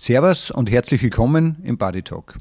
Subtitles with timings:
[0.00, 2.38] Servus und herzlich willkommen im Body Talk.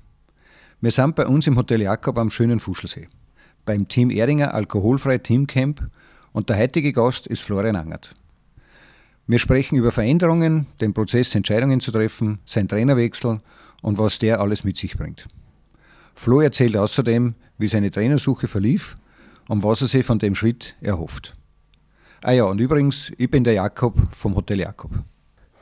[0.79, 3.07] Wir sind bei uns im Hotel Jakob am schönen Fuschelsee,
[3.65, 5.89] beim Team Eringer Alkoholfrei Teamcamp
[6.33, 8.13] und der heutige Gast ist Florian Angert.
[9.25, 13.42] Wir sprechen über Veränderungen, den Prozess, Entscheidungen zu treffen, sein Trainerwechsel
[13.81, 15.28] und was der alles mit sich bringt.
[16.14, 18.94] Flo erzählt außerdem, wie seine Trainersuche verlief
[19.48, 21.34] und was er sich von dem Schritt erhofft.
[22.21, 24.92] Ah ja, und übrigens, ich bin der Jakob vom Hotel Jakob.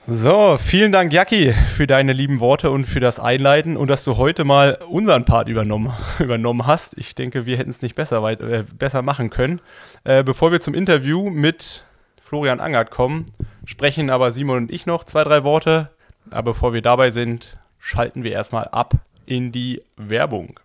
[0.07, 4.17] So, vielen Dank, Jacki, für deine lieben Worte und für das Einleiten und dass du
[4.17, 6.95] heute mal unseren Part übernommen, übernommen hast.
[6.99, 9.61] Ich denke, wir hätten es nicht besser, weit, äh, besser machen können.
[10.03, 11.83] Äh, bevor wir zum Interview mit
[12.21, 13.25] Florian Angert kommen,
[13.65, 15.89] sprechen aber Simon und ich noch zwei, drei Worte.
[16.29, 18.93] Aber bevor wir dabei sind, schalten wir erstmal ab
[19.25, 20.59] in die Werbung.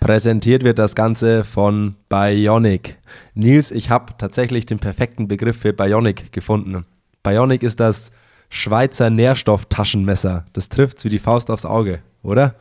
[0.00, 2.96] Präsentiert wird das Ganze von Bionic.
[3.34, 6.86] Nils, ich habe tatsächlich den perfekten Begriff für Bionic gefunden.
[7.22, 8.10] Bionic ist das
[8.50, 10.44] Schweizer Nährstofftaschenmesser.
[10.52, 12.54] Das trifft wie die Faust aufs Auge, oder?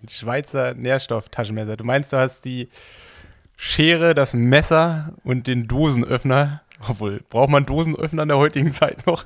[0.00, 1.76] Ein Schweizer Nährstofftaschenmesser.
[1.76, 2.68] Du meinst, du hast die
[3.56, 6.62] Schere, das Messer und den Dosenöffner.
[6.88, 9.24] Obwohl, braucht man Dosenöffner in der heutigen Zeit noch?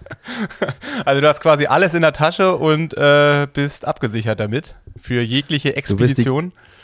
[1.04, 5.76] also du hast quasi alles in der Tasche und äh, bist abgesichert damit für jegliche
[5.76, 6.50] Expedition.
[6.50, 6.77] Du bist die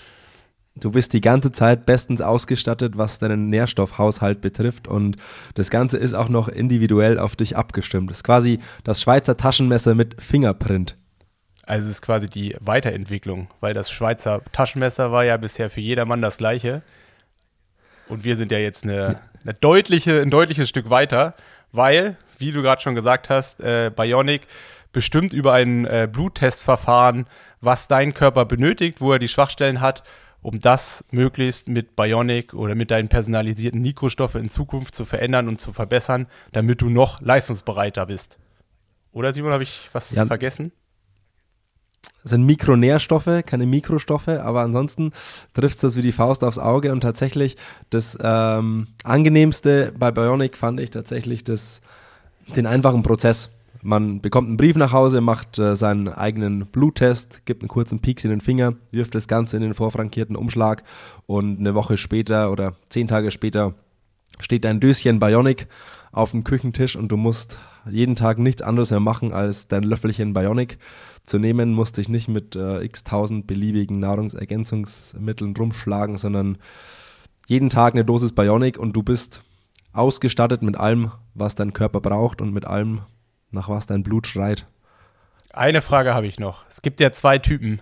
[1.20, 5.16] ganze Zeit bestens ausgestattet, was deinen Nährstoffhaushalt betrifft und
[5.54, 8.10] das Ganze ist auch noch individuell auf dich abgestimmt.
[8.10, 10.96] Das ist quasi das Schweizer Taschenmesser mit Fingerprint.
[11.66, 16.20] Also es ist quasi die Weiterentwicklung, weil das Schweizer Taschenmesser war ja bisher für jedermann
[16.20, 16.82] das gleiche.
[18.08, 21.34] Und wir sind ja jetzt eine, eine deutliche, ein deutliches Stück weiter,
[21.72, 24.46] weil, wie du gerade schon gesagt hast, äh, Bionic
[24.92, 27.26] bestimmt über ein äh, Bluttestverfahren,
[27.60, 30.02] was dein Körper benötigt, wo er die Schwachstellen hat
[30.44, 35.58] um das möglichst mit Bionic oder mit deinen personalisierten Mikrostoffe in Zukunft zu verändern und
[35.58, 38.38] zu verbessern, damit du noch leistungsbereiter bist.
[39.10, 40.26] Oder Simon, habe ich was ja.
[40.26, 40.70] vergessen?
[42.22, 45.12] Das sind Mikronährstoffe, keine Mikrostoffe, aber ansonsten
[45.54, 47.56] trifft es das wie die Faust aufs Auge und tatsächlich
[47.88, 51.80] das ähm, angenehmste bei Bionic fand ich tatsächlich das,
[52.54, 53.48] den einfachen Prozess.
[53.86, 58.24] Man bekommt einen Brief nach Hause, macht äh, seinen eigenen Bluttest, gibt einen kurzen Pieks
[58.24, 60.84] in den Finger, wirft das Ganze in den vorfrankierten Umschlag
[61.26, 63.74] und eine Woche später oder zehn Tage später
[64.40, 65.68] steht dein Döschen Bionic
[66.12, 70.32] auf dem Küchentisch und du musst jeden Tag nichts anderes mehr machen, als dein Löffelchen
[70.32, 70.78] Bionic
[71.26, 76.56] zu nehmen, musst dich nicht mit äh, x tausend beliebigen Nahrungsergänzungsmitteln rumschlagen, sondern
[77.46, 79.44] jeden Tag eine Dosis Bionic und du bist
[79.92, 83.02] ausgestattet mit allem, was dein Körper braucht und mit allem,
[83.54, 84.66] nach was dein Blut schreit.
[85.52, 86.64] Eine Frage habe ich noch.
[86.68, 87.80] Es gibt ja zwei Typen.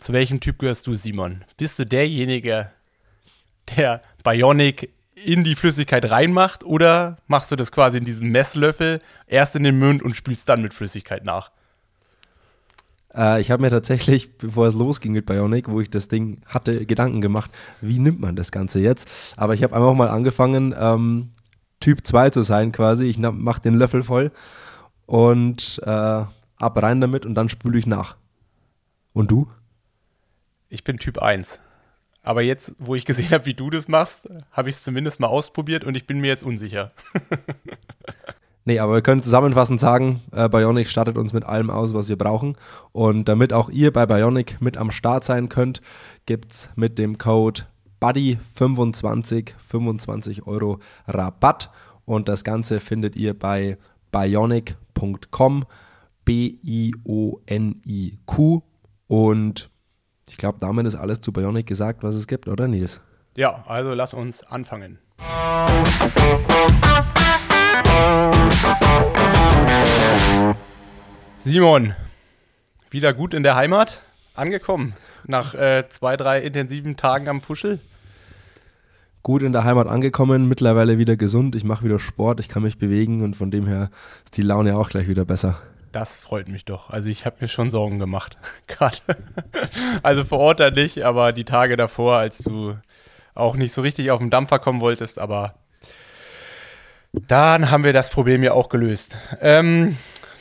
[0.00, 1.44] Zu welchem Typ gehörst du, Simon?
[1.58, 2.70] Bist du derjenige,
[3.76, 9.54] der Bionic in die Flüssigkeit reinmacht oder machst du das quasi in diesem Messlöffel erst
[9.54, 11.50] in den Mund und spülst dann mit Flüssigkeit nach?
[13.14, 16.86] Äh, ich habe mir tatsächlich, bevor es losging mit Bionic, wo ich das Ding hatte,
[16.86, 17.50] Gedanken gemacht,
[17.82, 19.34] wie nimmt man das Ganze jetzt?
[19.36, 21.30] Aber ich habe einfach mal angefangen, ähm,
[21.80, 23.06] Typ 2 zu sein quasi.
[23.06, 24.32] Ich mache den Löffel voll
[25.10, 28.16] und äh, ab rein damit und dann spüle ich nach.
[29.12, 29.48] Und du?
[30.68, 31.58] Ich bin Typ 1.
[32.22, 35.26] Aber jetzt, wo ich gesehen habe, wie du das machst, habe ich es zumindest mal
[35.26, 36.92] ausprobiert und ich bin mir jetzt unsicher.
[38.64, 42.16] nee, aber wir können zusammenfassend sagen, äh, Bionic startet uns mit allem aus, was wir
[42.16, 42.56] brauchen.
[42.92, 45.82] Und damit auch ihr bei Bionic mit am Start sein könnt,
[46.24, 47.62] gibt es mit dem Code
[48.00, 50.78] BUDDY25 25 Euro
[51.08, 51.72] Rabatt.
[52.04, 53.76] Und das Ganze findet ihr bei
[54.12, 54.89] bionic.com,
[56.24, 57.02] B-I-O-N-I-Q.
[59.08, 59.70] Und
[60.28, 63.00] ich glaube, damit ist alles zu Bionic gesagt, was es gibt, oder Nils?
[63.36, 64.98] Ja, also lass uns anfangen.
[71.38, 71.94] Simon,
[72.90, 74.02] wieder gut in der Heimat
[74.34, 74.94] angekommen.
[75.26, 77.80] Nach äh, zwei, drei intensiven Tagen am Fuschel
[79.22, 82.78] gut in der Heimat angekommen, mittlerweile wieder gesund, ich mache wieder Sport, ich kann mich
[82.78, 83.90] bewegen und von dem her
[84.24, 85.60] ist die Laune auch gleich wieder besser.
[85.92, 86.90] Das freut mich doch.
[86.90, 88.98] Also ich habe mir schon Sorgen gemacht, gerade.
[90.02, 92.76] also vor Ort dann nicht, aber die Tage davor, als du
[93.34, 95.54] auch nicht so richtig auf den Dampfer kommen wolltest, aber
[97.12, 99.18] dann haben wir das Problem ja auch gelöst.
[99.40, 99.96] Ähm,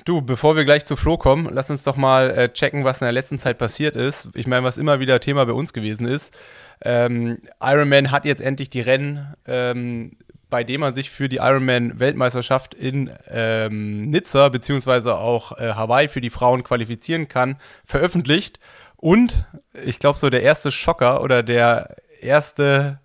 [0.10, 3.06] du, bevor wir gleich zu Flo kommen, lass uns doch mal äh, checken, was in
[3.06, 4.30] der letzten Zeit passiert ist.
[4.34, 6.38] Ich meine, was immer wieder Thema bei uns gewesen ist.
[6.82, 10.18] Ähm, Ironman hat jetzt endlich die Rennen, ähm,
[10.50, 16.22] bei denen man sich für die Ironman-Weltmeisterschaft in ähm, Nizza beziehungsweise auch äh, Hawaii für
[16.22, 18.60] die Frauen qualifizieren kann, veröffentlicht.
[18.96, 19.46] Und
[19.86, 23.00] ich glaube, so der erste Schocker oder der erste,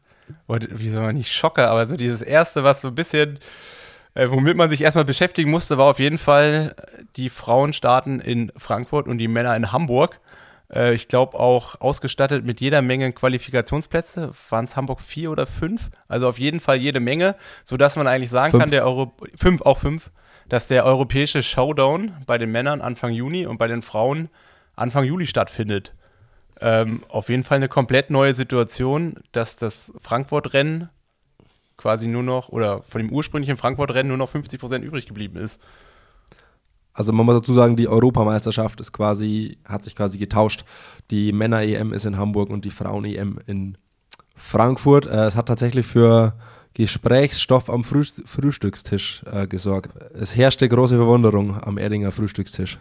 [0.49, 3.39] wie soll man nicht Schocker, aber so dieses erste, was so ein bisschen
[4.14, 6.75] Äh, womit man sich erstmal beschäftigen musste, war auf jeden Fall
[7.16, 10.20] die Frauen starten in Frankfurt und die Männer in Hamburg.
[10.72, 14.31] Äh, ich glaube auch ausgestattet mit jeder Menge Qualifikationsplätze.
[14.50, 15.90] Waren es Hamburg vier oder fünf?
[16.08, 17.34] Also auf jeden Fall jede Menge,
[17.64, 18.62] sodass man eigentlich sagen Fünf.
[18.62, 20.11] kann, der Euro fünf, auch fünf,
[20.49, 24.28] dass der europäische Showdown bei den Männern Anfang Juni und bei den Frauen
[24.76, 25.93] Anfang Juli stattfindet.
[26.60, 30.88] Ähm, auf jeden Fall eine komplett neue Situation, dass das Frankfurt-Rennen
[31.76, 35.61] quasi nur noch, oder von dem ursprünglichen Frankfurt-Rennen nur noch 50 Prozent übrig geblieben ist.
[36.93, 40.65] Also man muss dazu sagen, die Europameisterschaft ist quasi, hat sich quasi getauscht.
[41.11, 43.76] Die Männer-EM ist in Hamburg und die Frauen-EM in
[44.37, 45.06] Frankfurt.
[45.06, 46.35] Äh, es hat tatsächlich für
[46.75, 49.91] Gesprächsstoff am Früh Frühstückstisch äh, gesorgt.
[50.15, 52.79] Es herrschte große Verwunderung am Erdinger Frühstückstisch.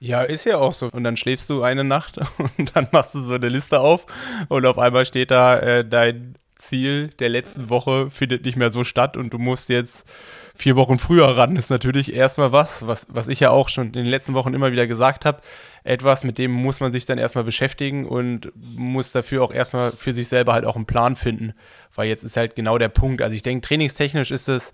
[0.00, 0.90] Ja, ist ja auch so.
[0.90, 2.18] Und dann schläfst du eine Nacht
[2.58, 4.04] und dann machst du so eine Liste auf
[4.48, 8.84] und auf einmal steht da, äh, dein Ziel der letzten Woche findet nicht mehr so
[8.84, 10.06] statt und du musst jetzt
[10.54, 11.56] vier Wochen früher ran.
[11.56, 14.72] Ist natürlich erstmal was, was, was ich ja auch schon in den letzten Wochen immer
[14.72, 15.40] wieder gesagt habe.
[15.82, 20.12] Etwas, mit dem muss man sich dann erstmal beschäftigen und muss dafür auch erstmal für
[20.12, 21.52] sich selber halt auch einen Plan finden.
[21.94, 23.20] Weil jetzt ist halt genau der Punkt.
[23.20, 24.72] Also ich denke, trainingstechnisch ist das,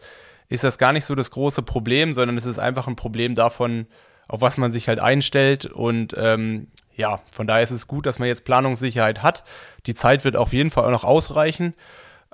[0.49, 3.87] ist das gar nicht so das große Problem, sondern es ist einfach ein Problem davon,
[4.31, 5.67] auf was man sich halt einstellt.
[5.67, 9.43] Und ähm, ja, von daher ist es gut, dass man jetzt Planungssicherheit hat.
[9.87, 11.75] Die Zeit wird auf jeden Fall auch noch ausreichen.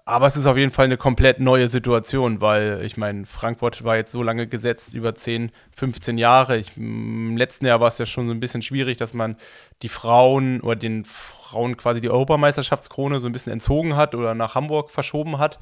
[0.04, 3.96] Aber es ist auf jeden Fall eine komplett neue Situation, weil ich meine, Frankfurt war
[3.96, 6.58] jetzt so lange gesetzt, über 10, 15 Jahre.
[6.58, 9.36] Ich, Im letzten Jahr war es ja schon so ein bisschen schwierig, dass man
[9.82, 14.54] die Frauen oder den Frauen quasi die Europameisterschaftskrone so ein bisschen entzogen hat oder nach
[14.54, 15.58] Hamburg verschoben hat.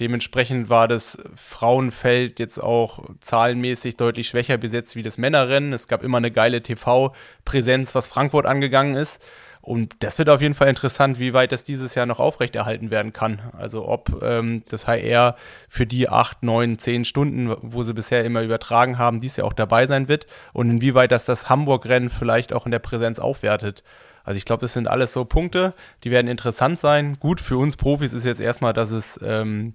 [0.00, 5.72] Dementsprechend war das Frauenfeld jetzt auch zahlenmäßig deutlich schwächer besetzt wie das Männerrennen.
[5.72, 9.24] Es gab immer eine geile TV-Präsenz, was Frankfurt angegangen ist.
[9.60, 13.12] Und das wird auf jeden Fall interessant, wie weit das dieses Jahr noch aufrechterhalten werden
[13.12, 13.42] kann.
[13.52, 15.36] Also ob ähm, das HR
[15.68, 19.52] für die acht, neun, zehn Stunden, wo sie bisher immer übertragen haben, dies Jahr auch
[19.52, 23.82] dabei sein wird und inwieweit das das Hamburg-Rennen vielleicht auch in der Präsenz aufwertet.
[24.28, 25.72] Also ich glaube, das sind alles so Punkte,
[26.04, 27.18] die werden interessant sein.
[27.18, 29.72] Gut, für uns Profis ist jetzt erstmal, dass es ähm,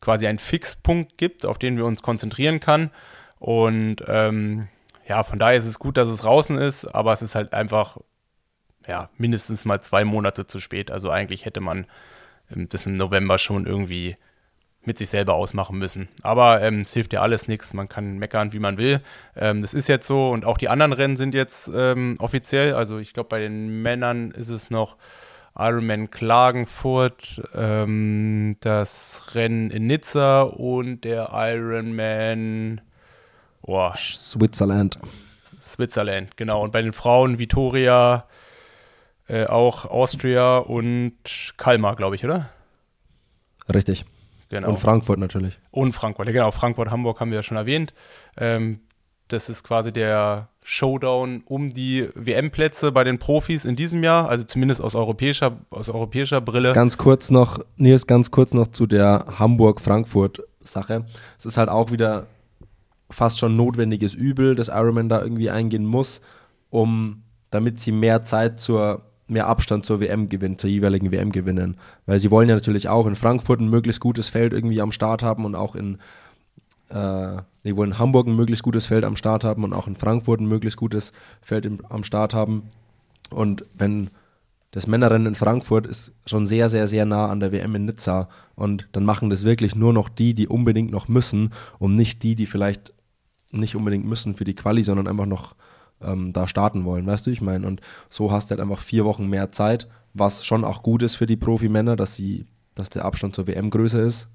[0.00, 2.90] quasi einen Fixpunkt gibt, auf den wir uns konzentrieren können.
[3.38, 4.68] Und ähm,
[5.06, 7.98] ja, von daher ist es gut, dass es draußen ist, aber es ist halt einfach
[8.88, 10.90] ja, mindestens mal zwei Monate zu spät.
[10.90, 11.86] Also eigentlich hätte man
[12.50, 14.16] ähm, das im November schon irgendwie
[14.84, 16.08] mit sich selber ausmachen müssen.
[16.22, 17.72] Aber ähm, es hilft ja alles nichts.
[17.72, 19.00] Man kann meckern, wie man will.
[19.36, 20.30] Ähm, das ist jetzt so.
[20.30, 22.74] Und auch die anderen Rennen sind jetzt ähm, offiziell.
[22.74, 24.96] Also ich glaube, bei den Männern ist es noch
[25.56, 32.80] Ironman Klagenfurt, ähm, das Rennen in Nizza und der Ironman
[33.62, 34.98] oh, Switzerland.
[35.60, 36.62] Switzerland, genau.
[36.62, 38.26] Und bei den Frauen Vitoria,
[39.28, 41.14] äh, auch Austria und
[41.56, 42.48] Kalmar, glaube ich, oder?
[43.72, 44.04] Richtig.
[44.52, 44.68] Genau.
[44.68, 45.58] Und Frankfurt natürlich.
[45.70, 46.50] Und Frankfurt, ja, genau.
[46.50, 47.94] Frankfurt, Hamburg haben wir ja schon erwähnt.
[48.36, 48.80] Ähm,
[49.28, 54.44] das ist quasi der Showdown um die WM-Plätze bei den Profis in diesem Jahr, also
[54.44, 56.74] zumindest aus europäischer, aus europäischer Brille.
[56.74, 61.06] Ganz kurz noch, Nils, ganz kurz noch zu der Hamburg-Frankfurt-Sache.
[61.38, 62.26] Es ist halt auch wieder
[63.08, 66.20] fast schon notwendiges Übel, dass Ironman da irgendwie eingehen muss,
[66.68, 69.00] um damit sie mehr Zeit zur
[69.32, 71.76] mehr Abstand zur WM gewinnen, zur jeweiligen WM gewinnen.
[72.06, 75.22] Weil sie wollen ja natürlich auch in Frankfurt ein möglichst gutes Feld irgendwie am Start
[75.22, 75.98] haben und auch in,
[76.90, 79.96] äh, die wollen in Hamburg ein möglichst gutes Feld am Start haben und auch in
[79.96, 82.70] Frankfurt ein möglichst gutes Feld im, am Start haben.
[83.30, 84.10] Und wenn
[84.72, 88.28] das Männerrennen in Frankfurt ist schon sehr, sehr, sehr nah an der WM in Nizza
[88.54, 92.34] und dann machen das wirklich nur noch die, die unbedingt noch müssen und nicht die,
[92.34, 92.94] die vielleicht
[93.50, 95.54] nicht unbedingt müssen für die Quali, sondern einfach noch
[96.04, 97.66] ähm, da starten wollen, weißt du, ich meine.
[97.66, 101.16] Und so hast du halt einfach vier Wochen mehr Zeit, was schon auch gut ist
[101.16, 104.28] für die Profimänner, dass sie, dass der Abstand zur WM größer ist.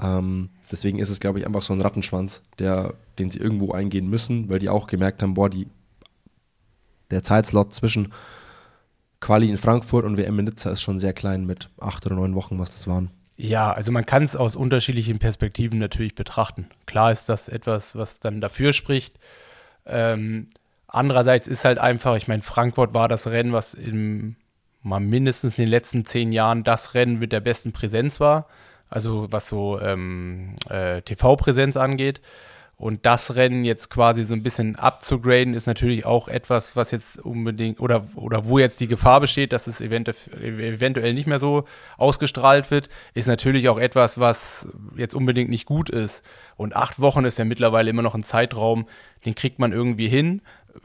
[0.00, 4.08] Ähm, deswegen ist es, glaube ich, einfach so ein Rattenschwanz, der, den sie irgendwo eingehen
[4.08, 5.68] müssen, weil die auch gemerkt haben, boah, die,
[7.10, 8.12] der Zeitslot zwischen
[9.20, 12.34] Quali in Frankfurt und WM in Nizza ist schon sehr klein mit acht oder neun
[12.34, 13.10] Wochen, was das waren.
[13.36, 16.68] Ja, also man kann es aus unterschiedlichen Perspektiven natürlich betrachten.
[16.86, 19.18] Klar ist das etwas, was dann dafür spricht.
[19.86, 20.48] Ähm,
[20.94, 24.36] Andererseits ist halt einfach, ich meine, Frankfurt war das Rennen, was im,
[24.82, 28.46] mal mindestens in den letzten zehn Jahren das Rennen mit der besten Präsenz war.
[28.90, 32.20] Also was so ähm, äh, TV-Präsenz angeht.
[32.76, 37.16] Und das Rennen jetzt quasi so ein bisschen abzugraden, ist natürlich auch etwas, was jetzt
[37.16, 40.10] unbedingt oder, oder wo jetzt die Gefahr besteht, dass es eventu
[40.42, 41.64] eventuell nicht mehr so
[41.96, 46.24] ausgestrahlt wird, ist natürlich auch etwas, was jetzt unbedingt nicht gut ist.
[46.56, 48.86] Und acht Wochen ist ja mittlerweile immer noch ein Zeitraum,
[49.24, 50.42] den kriegt man irgendwie hin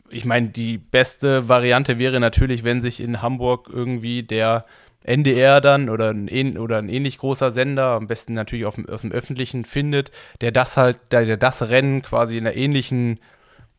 [0.10, 4.66] ich meine, die beste Variante wäre natürlich, wenn sich in Hamburg irgendwie der
[5.04, 9.12] NDR dann oder ein, oder ein ähnlich großer Sender, am besten natürlich auf, aus dem
[9.12, 13.20] Öffentlichen findet, der das halt, der das Rennen quasi in einer ähnlichen,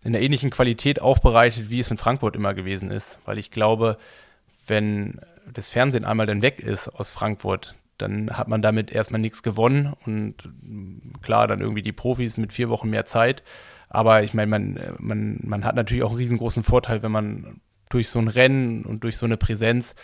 [0.02, 3.18] in einer ähnlichen Qualität aufbereitet, wie es in Frankfurt immer gewesen ist.
[3.24, 3.98] Weil ich glaube,
[4.66, 5.20] wenn
[5.52, 9.92] das Fernsehen einmal dann weg ist aus Frankfurt, dann hat man damit erstmal nichts gewonnen
[10.06, 10.36] und
[11.20, 13.42] klar, dann irgendwie die Profis mit vier Wochen mehr Zeit.
[13.88, 18.08] Aber ich meine, man, man, man hat natürlich auch einen riesengroßen Vorteil, wenn man durch
[18.08, 19.94] so ein Rennen und durch so eine Präsenz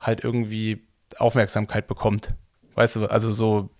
[0.00, 0.82] halt irgendwie
[1.18, 2.34] Aufmerksamkeit bekommt.
[2.74, 3.70] Weißt du, also so,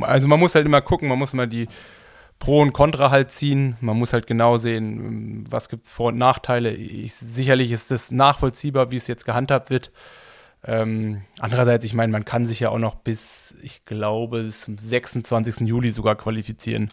[0.00, 1.68] also man muss halt immer gucken, man muss immer die
[2.38, 3.76] Pro und Contra halt ziehen.
[3.80, 6.72] Man muss halt genau sehen, was gibt es Vor- und Nachteile.
[6.72, 9.90] Ich, sicherlich ist es nachvollziehbar, wie es jetzt gehandhabt wird.
[10.64, 14.76] Ähm, andererseits, ich meine, man kann sich ja auch noch bis, ich glaube, bis zum
[14.76, 15.68] 26.
[15.68, 16.90] Juli sogar qualifizieren.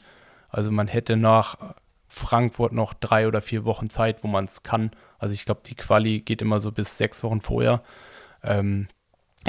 [0.55, 1.57] Also man hätte nach
[2.07, 4.91] Frankfurt noch drei oder vier Wochen Zeit, wo man es kann.
[5.19, 7.83] Also ich glaube, die Quali geht immer so bis sechs Wochen vorher.
[8.41, 8.87] Ähm,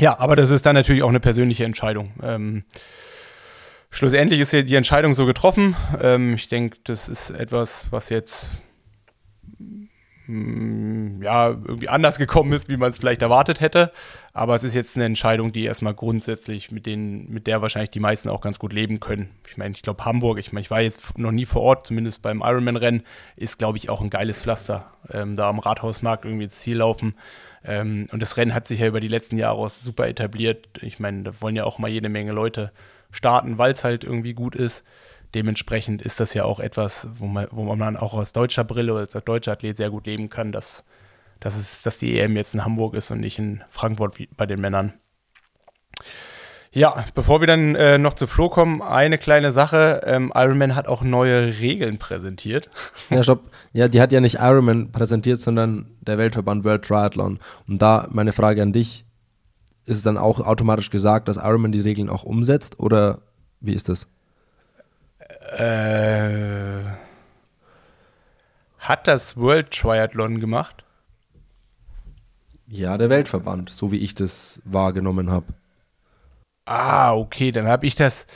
[0.01, 2.13] ja, aber das ist dann natürlich auch eine persönliche Entscheidung.
[2.25, 2.65] Ähm,
[3.91, 5.77] schlussendlich ist ja die Entscheidung so getroffen.
[6.03, 8.47] Ähm, ich denke, das ist etwas, was jetzt
[10.29, 13.93] ja, irgendwie anders gekommen ist, wie man es vielleicht erwartet hätte.
[14.33, 18.01] Aber es ist jetzt eine Entscheidung, die erstmal grundsätzlich mit denen, mit der wahrscheinlich die
[18.01, 19.31] meisten auch ganz gut leben können.
[19.49, 22.23] Ich meine, ich glaube Hamburg, ich meine, ich war jetzt noch nie vor Ort, zumindest
[22.23, 23.03] beim Ironman-Rennen,
[23.37, 24.91] ist, glaube ich, auch ein geiles Pflaster.
[25.13, 27.15] Ähm, da am Rathausmarkt irgendwie ins Ziel laufen.
[27.65, 30.67] Ähm, und das Rennen hat sich ja über die letzten Jahre auch super etabliert.
[30.83, 32.73] Ich meine, da wollen ja auch mal jede Menge Leute
[33.13, 34.85] starten, weil es halt irgendwie gut ist
[35.35, 39.03] dementsprechend ist das ja auch etwas, wo man, wo man auch aus deutscher Brille oder
[39.03, 40.85] als deutscher Athlet sehr gut leben kann, dass,
[41.41, 44.61] dass, es, dass die EM jetzt in Hamburg ist und nicht in Frankfurt bei den
[44.61, 44.95] Männern.
[46.73, 50.03] Ja, bevor wir dann äh, noch zu Flo kommen, eine kleine Sache.
[50.05, 52.69] Ähm, Ironman hat auch neue Regeln präsentiert.
[53.11, 53.51] Ja, stopp.
[53.73, 57.39] Ja, die hat ja nicht Ironman präsentiert, sondern der Weltverband World Triathlon.
[57.67, 59.07] Und da meine Frage an dich,
[59.87, 63.23] ist es dann auch automatisch gesagt, dass Ironman die Regeln auch umsetzt oder
[63.61, 64.09] wie ist das?
[65.59, 66.83] Äh,
[68.79, 70.85] hat das World Triathlon gemacht?
[72.67, 75.47] Ja, der Weltverband, so wie ich das wahrgenommen habe.
[76.67, 78.27] Ah, okay, dann habe ich das.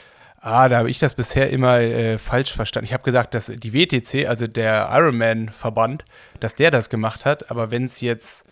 [0.41, 2.87] Ah, da habe ich das bisher immer äh, falsch verstanden.
[2.87, 6.07] Ich habe gesagt, dass die WTC, also der Ironman-Verband,
[6.39, 7.51] dass der das gemacht hat.
[7.51, 8.47] Aber wenn es jetzt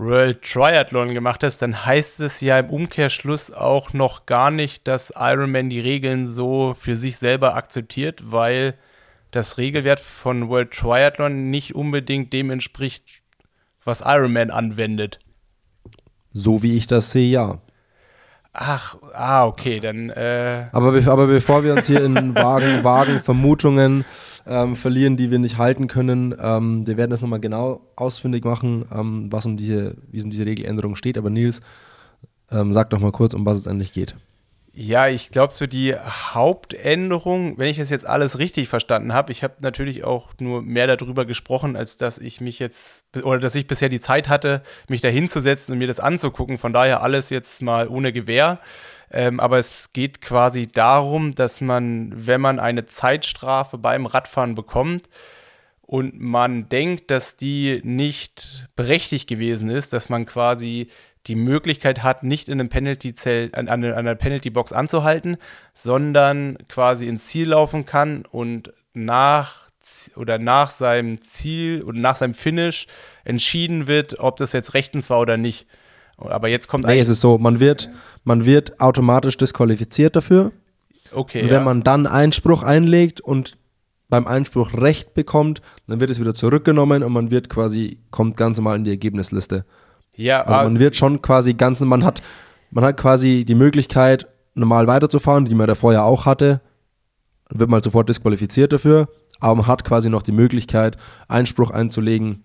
[0.00, 5.12] World Triathlon gemacht hast, dann heißt es ja im Umkehrschluss auch noch gar nicht, dass
[5.14, 8.74] Ironman die Regeln so für sich selber akzeptiert, weil
[9.30, 13.22] das Regelwert von World Triathlon nicht unbedingt dem entspricht,
[13.84, 15.20] was Ironman anwendet.
[16.32, 17.58] So wie ich das sehe, ja.
[18.52, 20.10] Ach, ah, okay, dann.
[20.10, 24.04] Äh aber, be aber bevor wir uns hier in vagen, vagen Vermutungen
[24.46, 28.84] ähm, verlieren, die wir nicht halten können, ähm, wir werden das nochmal genau ausfindig machen,
[28.92, 31.18] ähm, was um diese, wie es um diese Regeländerung steht.
[31.18, 31.60] Aber Nils,
[32.50, 34.16] ähm, sag doch mal kurz, um was es endlich geht.
[34.72, 39.42] Ja, ich glaube, so die Hauptänderung, wenn ich das jetzt alles richtig verstanden habe, ich
[39.42, 43.66] habe natürlich auch nur mehr darüber gesprochen, als dass ich mich jetzt, oder dass ich
[43.66, 46.56] bisher die Zeit hatte, mich da hinzusetzen und mir das anzugucken.
[46.56, 48.60] Von daher alles jetzt mal ohne Gewehr.
[49.10, 55.08] Ähm, aber es geht quasi darum, dass man, wenn man eine Zeitstrafe beim Radfahren bekommt,
[55.90, 60.86] und man denkt, dass die nicht berechtigt gewesen ist, dass man quasi
[61.26, 65.36] die Möglichkeit hat, nicht in einem Penalty-Zelt, an, an einer Penalty-Box anzuhalten,
[65.74, 69.68] sondern quasi ins Ziel laufen kann und nach
[70.14, 72.86] oder nach seinem Ziel oder nach seinem Finish
[73.24, 75.66] entschieden wird, ob das jetzt rechtens war oder nicht.
[76.20, 77.90] Aber jetzt kommt nee, es ist so, man wird,
[78.24, 80.52] man wird automatisch disqualifiziert dafür.
[81.12, 81.42] Okay.
[81.42, 81.64] Und wenn ja.
[81.64, 83.56] man dann Einspruch einlegt und
[84.08, 88.58] beim Einspruch Recht bekommt, dann wird es wieder zurückgenommen und man wird quasi, kommt ganz
[88.58, 89.64] normal in die Ergebnisliste.
[90.14, 92.20] Ja, also man wird schon quasi ganz, man hat,
[92.70, 96.60] man hat quasi die Möglichkeit, normal weiterzufahren, die man da vorher auch hatte,
[97.48, 99.08] wird mal sofort disqualifiziert dafür,
[99.38, 100.96] aber man hat quasi noch die Möglichkeit,
[101.28, 102.44] Einspruch einzulegen,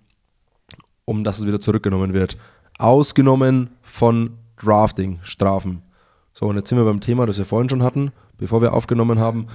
[1.04, 2.38] um dass es wieder zurückgenommen wird.
[2.78, 5.82] Ausgenommen von Drafting-Strafen.
[6.34, 9.20] So, und jetzt sind wir beim Thema, das wir vorhin schon hatten, bevor wir aufgenommen
[9.20, 9.48] haben.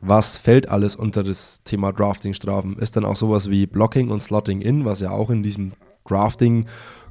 [0.00, 2.78] Was fällt alles unter das Thema Drafting-Strafen?
[2.78, 5.72] Ist dann auch sowas wie Blocking und Slotting in, was ja auch in diesem
[6.06, 6.66] Drafting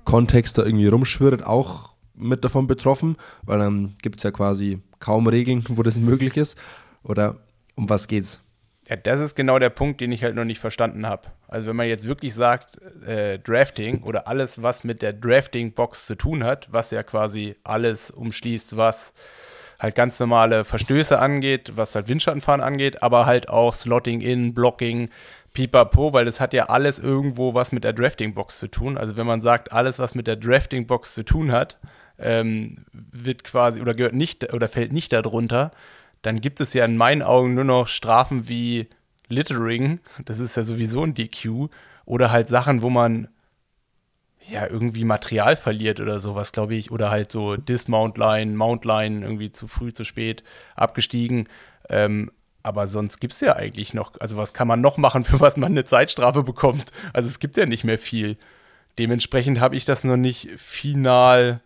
[0.06, 5.28] Kontext da irgendwie rumschwirrt, auch mit davon betroffen, weil dann gibt es ja quasi kaum
[5.28, 6.58] Regeln, wo das möglich ist.
[7.04, 7.38] Oder
[7.76, 8.42] um was geht's?
[8.88, 11.28] Ja, das ist genau der Punkt, den ich halt noch nicht verstanden habe.
[11.48, 16.16] Also wenn man jetzt wirklich sagt, äh, Drafting oder alles, was mit der Drafting-Box zu
[16.16, 19.14] tun hat, was ja quasi alles umschließt, was
[19.80, 25.10] halt ganz normale Verstöße angeht, was halt Windschattenfahren angeht, aber halt auch Slotting in, Blocking,
[25.54, 28.98] pipapo, weil das hat ja alles irgendwo was mit der Drafting-Box zu tun.
[28.98, 31.78] Also wenn man sagt, alles, was mit der Drafting-Box zu tun hat,
[32.20, 35.72] ähm, wird quasi oder gehört nicht oder fällt nicht darunter,
[36.22, 38.88] dann gibt es ja in meinen Augen nur noch Strafen wie
[39.30, 41.70] Littering, das ist ja sowieso ein DQ,
[42.06, 43.28] oder halt Sachen, wo man
[44.50, 49.68] ja irgendwie Material verliert oder sowas, glaube ich, oder halt so Dismount-Line, Mount-Line, irgendwie zu
[49.68, 50.44] früh, zu spät
[50.76, 51.48] abgestiegen.
[51.90, 52.32] Ähm,
[52.64, 55.58] aber sonst gibt es ja eigentlich noch, also was kann man noch machen, für was
[55.58, 56.92] man eine Zeitstrafe bekommt?
[57.14, 58.38] Also es gibt ja nicht mehr viel.
[58.98, 61.62] Dementsprechend habe ich das noch nicht final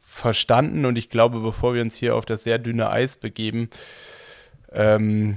[0.00, 3.70] verstanden und ich glaube, bevor wir uns hier auf das sehr dünne Eis begeben,
[4.72, 5.36] ähm,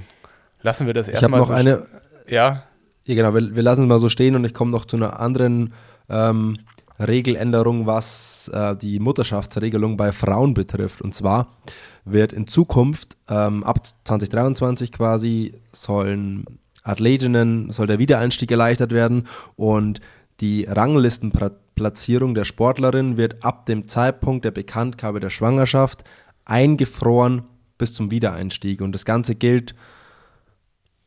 [0.66, 1.30] lassen wir das erstmal.
[1.30, 1.84] Ich habe noch so eine.
[2.28, 2.64] Ja.
[3.04, 5.20] Ja, genau, wir, wir lassen es mal so stehen und ich komme noch zu einer
[5.20, 5.72] anderen
[6.08, 6.58] ähm,
[6.98, 11.00] Regeländerung, was äh, die Mutterschaftsregelung bei Frauen betrifft.
[11.00, 11.46] Und zwar
[12.04, 16.44] wird in Zukunft ähm, ab 2023 quasi sollen
[16.82, 20.00] Athletinnen, soll der Wiedereinstieg erleichtert werden und
[20.40, 26.02] die Ranglistenplatzierung der Sportlerin wird ab dem Zeitpunkt der Bekanntgabe der Schwangerschaft
[26.44, 27.42] eingefroren
[27.78, 28.80] bis zum Wiedereinstieg.
[28.80, 29.74] Und das Ganze gilt,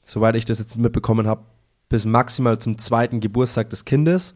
[0.09, 1.43] soweit ich das jetzt mitbekommen habe,
[1.87, 4.35] bis maximal zum zweiten Geburtstag des Kindes.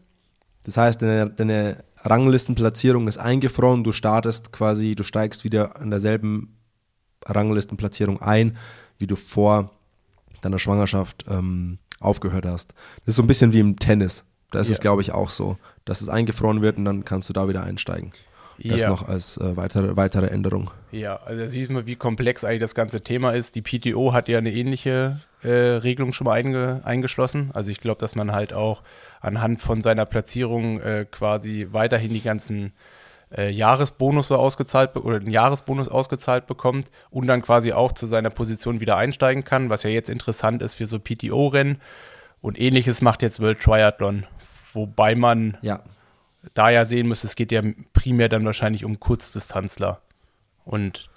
[0.63, 6.57] Das heißt, deine, deine Ranglistenplatzierung ist eingefroren, du startest quasi, du steigst wieder an derselben
[7.25, 8.57] Ranglistenplatzierung ein,
[8.99, 9.71] wie du vor
[10.41, 12.73] deiner Schwangerschaft ähm, aufgehört hast.
[13.05, 14.23] Das ist so ein bisschen wie im Tennis.
[14.51, 14.73] Da ist ja.
[14.73, 17.63] es, glaube ich, auch so, dass es eingefroren wird und dann kannst du da wieder
[17.63, 18.11] einsteigen.
[18.59, 18.89] Das ja.
[18.89, 20.69] noch als äh, weitere, weitere Änderung.
[20.91, 23.55] Ja, also da siehst du wie komplex eigentlich das ganze Thema ist.
[23.55, 27.51] Die PTO hat ja eine ähnliche äh, Regelung schon mal einge eingeschlossen.
[27.53, 28.83] Also ich glaube, dass man halt auch
[29.21, 32.73] anhand von seiner Platzierung äh, quasi weiterhin die ganzen
[33.35, 38.79] äh, Jahresbonusse ausgezahlt oder den Jahresbonus ausgezahlt bekommt und dann quasi auch zu seiner Position
[38.79, 41.81] wieder einsteigen kann, was ja jetzt interessant ist für so PTO-Rennen.
[42.41, 44.25] Und ähnliches macht jetzt World Triathlon,
[44.73, 45.81] wobei man ja
[46.53, 47.61] da ja sehen müsste, es geht ja
[47.93, 50.01] primär dann wahrscheinlich um Kurzdistanzler.
[50.65, 51.09] Und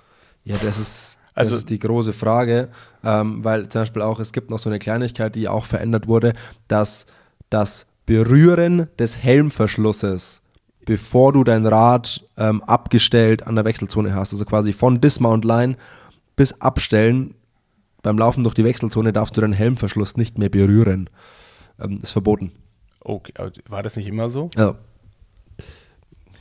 [0.45, 2.71] ja, das ist, das also, ist die große Frage,
[3.05, 6.33] ähm, weil zum Beispiel auch, es gibt noch so eine Kleinigkeit, die auch verändert wurde,
[6.67, 7.07] dass
[7.51, 10.41] das Berühren des Helmverschlusses,
[10.87, 15.77] bevor du dein Rad ähm, abgestellt an der Wechselzone hast, also quasi von Dismount Line
[16.37, 17.35] bis Abstellen,
[18.03, 21.11] beim Laufen durch die Wechselzone darfst du deinen Helmverschluss nicht mehr berühren.
[21.79, 22.53] Ähm, ist verboten.
[23.01, 23.35] Okay,
[23.69, 24.49] war das nicht immer so?
[24.57, 24.75] Ja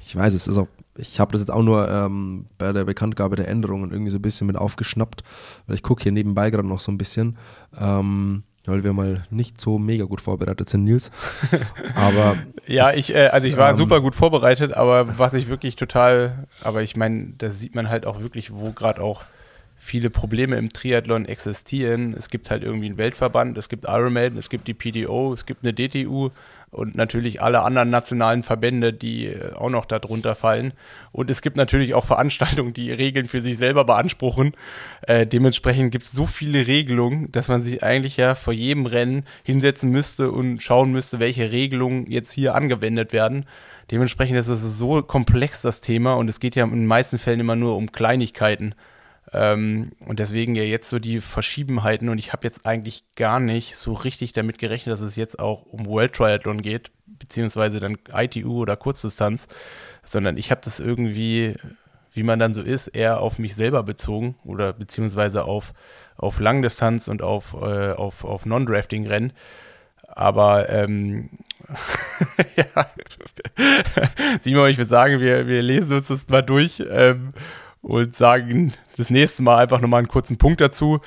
[0.05, 3.35] ich weiß es, ist auch, ich habe das jetzt auch nur ähm, bei der Bekanntgabe
[3.35, 5.23] der Änderungen irgendwie so ein bisschen mit aufgeschnappt,
[5.67, 7.37] weil ich gucke hier nebenbei gerade noch so ein bisschen,
[7.77, 11.11] ähm, weil wir mal nicht so mega gut vorbereitet sind, Nils.
[11.95, 15.75] aber ja, ich, äh, also ich war ähm, super gut vorbereitet, aber was ich wirklich
[15.75, 19.25] total, aber ich meine, da sieht man halt auch wirklich, wo gerade auch
[19.85, 22.15] viele Probleme im Triathlon existieren.
[22.17, 25.63] Es gibt halt irgendwie einen Weltverband, es gibt Ironman, es gibt die PDO, es gibt
[25.63, 26.31] eine DTU
[26.71, 30.73] und natürlich alle anderen nationalen Verbände, die äh, auch noch darunter fallen.
[31.11, 34.53] Und es gibt natürlich auch Veranstaltungen, die Regeln für sich selber beanspruchen.
[35.03, 39.23] Äh, dementsprechend gibt es so viele Regelungen, dass man sich eigentlich ja vor jedem Rennen
[39.43, 43.45] hinsetzen müsste und schauen müsste, welche Regelungen jetzt hier angewendet werden.
[43.91, 47.39] Dementsprechend ist es so komplex, das Thema, und es geht ja in den meisten Fällen
[47.39, 48.73] immer nur um Kleinigkeiten.
[49.37, 53.75] Ähm, und deswegen ja jetzt so die Verschiebenheiten und ich habe jetzt eigentlich gar nicht
[53.75, 58.61] so richtig damit gerechnet, dass es jetzt auch um World Triathlon geht, beziehungsweise dann ITU
[58.61, 59.49] oder Kurzdistanz,
[60.05, 61.55] sondern ich habe das irgendwie,
[62.13, 65.73] wie man dann so ist, eher auf mich selber bezogen oder beziehungsweise auf,
[66.15, 69.33] auf Langdistanz und auf, äh, auf, auf Non-Drafting-Rennen.
[70.07, 71.29] Aber ähm,
[72.55, 72.87] ja,
[74.39, 76.81] Simon, ich würde sagen, wir, wir lesen uns das mal durch.
[76.89, 77.33] Ähm,
[77.85, 81.01] und sagen das nächste Mal einfach nochmal einen kurzen Punkt dazu.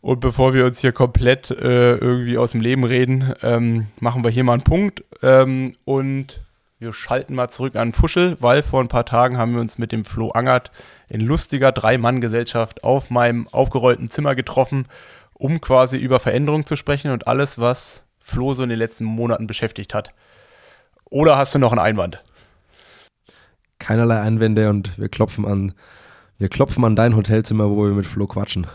[0.00, 4.30] Und bevor wir uns hier komplett äh, irgendwie aus dem Leben reden, ähm, machen wir
[4.30, 5.04] hier mal einen Punkt.
[5.22, 6.40] Ähm, und
[6.78, 9.92] wir schalten mal zurück an Fuschel, weil vor ein paar Tagen haben wir uns mit
[9.92, 10.72] dem Flo Angert
[11.08, 14.86] in lustiger Drei-Mann-Gesellschaft auf meinem aufgerollten Zimmer getroffen,
[15.34, 19.46] um quasi über Veränderungen zu sprechen und alles, was Flo so in den letzten Monaten
[19.46, 20.12] beschäftigt hat.
[21.04, 22.22] Oder hast du noch einen Einwand?
[23.78, 25.72] Keinerlei Einwände und wir klopfen an
[26.38, 28.66] wir klopfen an dein Hotelzimmer, wo wir mit Flo quatschen.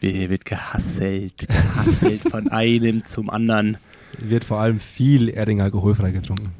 [0.00, 3.76] Hier wird gehasselt, gehasselt von einem zum anderen.
[4.18, 6.52] Wird vor allem viel Erding alkoholfrei getrunken.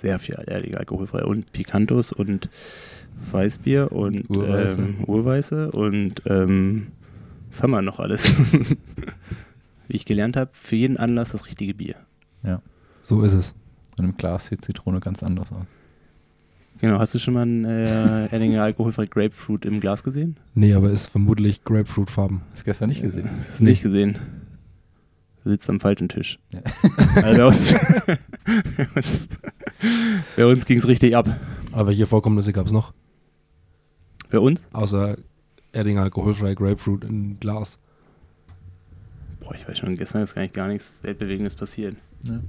[0.00, 2.48] Sehr viel Erding alkoholfrei und Picantos und
[3.32, 6.88] Weißbier und Urweiße, ähm, Urweiße und ähm,
[7.50, 8.32] was haben wir noch alles?
[9.88, 11.96] Wie ich gelernt habe, für jeden Anlass das richtige Bier.
[12.42, 12.60] Ja.
[13.00, 13.54] So ist es.
[13.96, 15.66] In einem Glas sieht Zitrone ganz anders aus.
[16.80, 20.36] Genau, hast du schon mal einen äh, Erdinger alkoholfrei Grapefruit im Glas gesehen?
[20.54, 22.42] Nee, aber ist vermutlich Grapefruit-Farben.
[22.52, 23.30] Hast gestern nicht gesehen.
[23.38, 24.18] Hast du nicht gesehen.
[25.44, 26.38] Du sitzt am falschen Tisch.
[26.52, 26.60] Ja.
[27.22, 27.52] Also
[30.36, 31.28] bei uns, uns ging es richtig ab.
[31.72, 32.92] Aber welche Vorkommnisse gab es noch?
[34.30, 34.66] Bei uns?
[34.72, 35.16] Außer
[35.72, 37.78] Erdinger alkoholfrei Grapefruit in Glas.
[39.40, 41.96] Boah, ich weiß schon, gestern ist gar nicht gar nichts Weltbewegendes passiert.
[42.24, 42.40] Ja.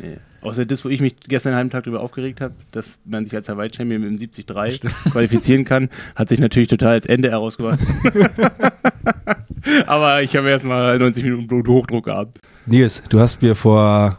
[0.00, 0.16] Nee.
[0.44, 3.34] Außer das, wo ich mich gestern einen halben Tag darüber aufgeregt habe, dass man sich
[3.34, 7.78] als Hawaii-Champion mit dem 73 qualifizieren kann, hat sich natürlich total als Ende herausgebracht.
[9.86, 12.38] Aber ich habe erstmal 90 Minuten Bluthochdruck gehabt.
[12.66, 14.18] Nils, du hast mir vor,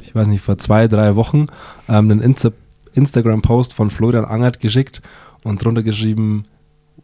[0.00, 1.46] ich weiß nicht, vor zwei, drei Wochen
[1.88, 2.52] ähm, einen Insta
[2.94, 5.02] Instagram-Post von Florian Angert geschickt
[5.42, 6.46] und drunter geschrieben,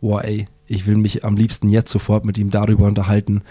[0.00, 3.42] wow, ey, ich will mich am liebsten jetzt sofort mit ihm darüber unterhalten.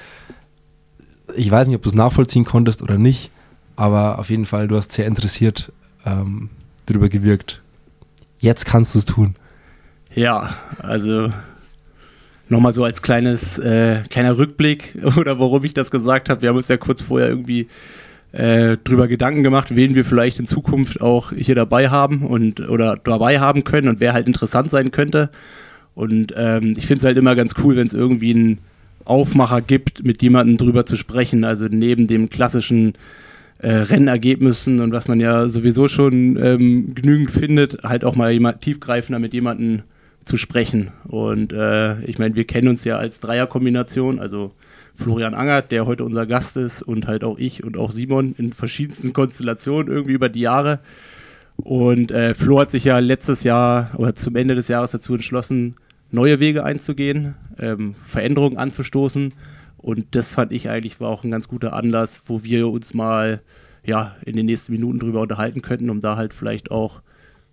[1.36, 3.32] Ich weiß nicht, ob du es nachvollziehen konntest oder nicht,
[3.76, 5.72] aber auf jeden Fall, du hast sehr interessiert
[6.06, 6.50] ähm,
[6.86, 7.62] darüber gewirkt.
[8.40, 9.36] Jetzt kannst du es tun.
[10.14, 11.30] Ja, also
[12.50, 16.42] nochmal so als kleines, äh, kleiner Rückblick oder warum ich das gesagt habe.
[16.42, 17.68] Wir haben uns ja kurz vorher irgendwie
[18.32, 22.98] äh, drüber Gedanken gemacht, wen wir vielleicht in Zukunft auch hier dabei haben und oder
[22.98, 25.30] dabei haben können und wer halt interessant sein könnte.
[25.96, 28.58] Und ähm, ich finde es halt immer ganz cool, wenn es irgendwie einen
[29.06, 31.44] Aufmacher gibt, mit jemandem drüber zu sprechen.
[31.44, 32.94] Also neben dem klassischen
[33.64, 38.60] äh, Rennergebnissen und was man ja sowieso schon ähm, genügend findet, halt auch mal jemand
[38.60, 39.84] tiefgreifender mit jemandem
[40.26, 40.92] zu sprechen.
[41.06, 44.52] Und äh, ich meine, wir kennen uns ja als Dreierkombination, also
[44.96, 48.52] Florian Angert, der heute unser Gast ist, und halt auch ich und auch Simon in
[48.52, 50.80] verschiedensten Konstellationen irgendwie über die Jahre.
[51.56, 55.76] Und äh, Flo hat sich ja letztes Jahr oder zum Ende des Jahres dazu entschlossen,
[56.12, 59.34] neue Wege einzugehen, ähm, Veränderungen anzustoßen.
[59.84, 63.42] Und das fand ich eigentlich war auch ein ganz guter Anlass, wo wir uns mal
[63.84, 67.02] ja, in den nächsten Minuten drüber unterhalten könnten, um da halt vielleicht auch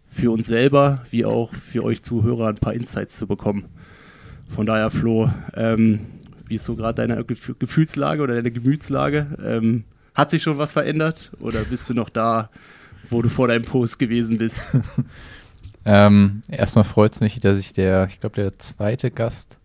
[0.08, 3.64] für uns selber wie auch für euch Zuhörer ein paar Insights zu bekommen.
[4.48, 6.06] Von daher, Flo, ähm,
[6.46, 9.26] wie ist so gerade deine Gef Gefühlslage oder deine Gemütslage?
[9.44, 12.50] Ähm, hat sich schon was verändert oder bist du noch da,
[13.10, 14.60] wo du vor deinem Post gewesen bist?
[15.84, 19.59] ähm, erstmal freut es mich, dass ich der, ich glaube, der zweite Gast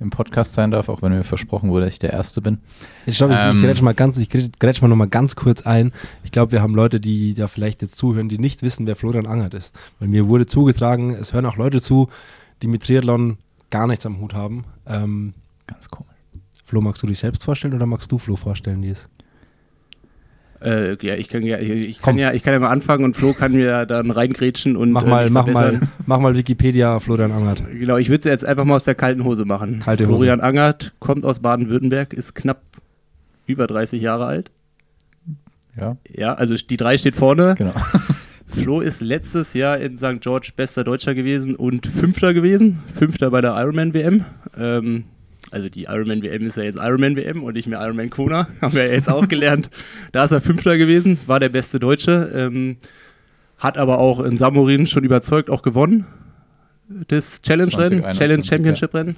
[0.00, 2.58] im Podcast sein darf, auch wenn mir versprochen wurde, dass ich der Erste bin.
[3.06, 5.62] Ich glaube, ich, ähm, ich grätsch mal ganz, ich grätsch mal noch mal ganz kurz
[5.62, 5.92] ein.
[6.24, 9.26] Ich glaube, wir haben Leute, die da vielleicht jetzt zuhören, die nicht wissen, wer Florian
[9.26, 9.74] Angert ist.
[9.98, 12.08] Weil mir wurde zugetragen, es hören auch Leute zu,
[12.62, 13.38] die mit Triathlon
[13.70, 14.64] gar nichts am Hut haben.
[14.86, 15.34] Ähm,
[15.66, 16.12] ganz komisch.
[16.64, 19.08] Flo, magst du dich selbst vorstellen oder magst du Flo vorstellen, Nils?
[20.60, 23.32] Äh, ja, ich kann ja, ich kann ja, ich kann ja mal anfangen und Flo
[23.32, 27.62] kann mir dann reingrätschen und mach mal, äh, mach mal, mach mal Wikipedia Florian Angert.
[27.70, 29.80] Genau, ich würde es jetzt einfach mal aus der kalten Hose machen.
[29.80, 30.18] Kalte Hose.
[30.18, 32.62] Florian Angert kommt aus Baden-Württemberg, ist knapp
[33.46, 34.50] über 30 Jahre alt.
[35.76, 35.96] Ja.
[36.10, 37.54] Ja, also die drei steht vorne.
[37.56, 37.74] Genau.
[38.48, 40.20] Flo ist letztes Jahr in St.
[40.20, 42.80] George bester Deutscher gewesen und Fünfter gewesen.
[42.96, 44.24] Fünfter bei der Ironman WM.
[44.56, 45.04] Ähm,
[45.50, 48.74] also die Ironman WM ist ja jetzt Ironman WM und nicht mehr Ironman Kona, haben
[48.74, 49.70] wir ja jetzt auch gelernt.
[50.12, 52.76] Da ist er Fünfter gewesen, war der beste Deutsche, ähm,
[53.58, 56.06] hat aber auch in Samorin schon überzeugt, auch gewonnen.
[57.08, 59.16] Das Challenge-Rennen, Challenge Championship-Rennen.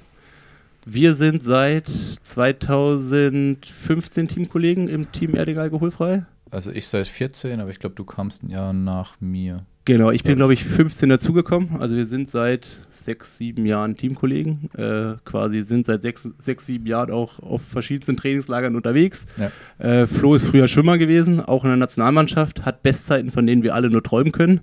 [0.86, 1.90] Wir sind seit
[2.22, 6.24] 2015 Teamkollegen im Team Erdinger Alkoholfrei.
[6.50, 9.64] Also ich seit 14, aber ich glaube, du kamst ein Jahr nach mir.
[9.86, 11.80] Genau, ich bin, glaube ich, 15 dazugekommen.
[11.80, 14.70] Also wir sind seit sechs, sieben Jahren Teamkollegen.
[14.76, 19.26] Äh, quasi sind seit sechs, sechs, sieben Jahren auch auf verschiedensten Trainingslagern unterwegs.
[19.38, 20.02] Ja.
[20.02, 23.74] Äh, Flo ist früher Schwimmer gewesen, auch in der Nationalmannschaft, hat Bestzeiten, von denen wir
[23.74, 24.60] alle nur träumen können.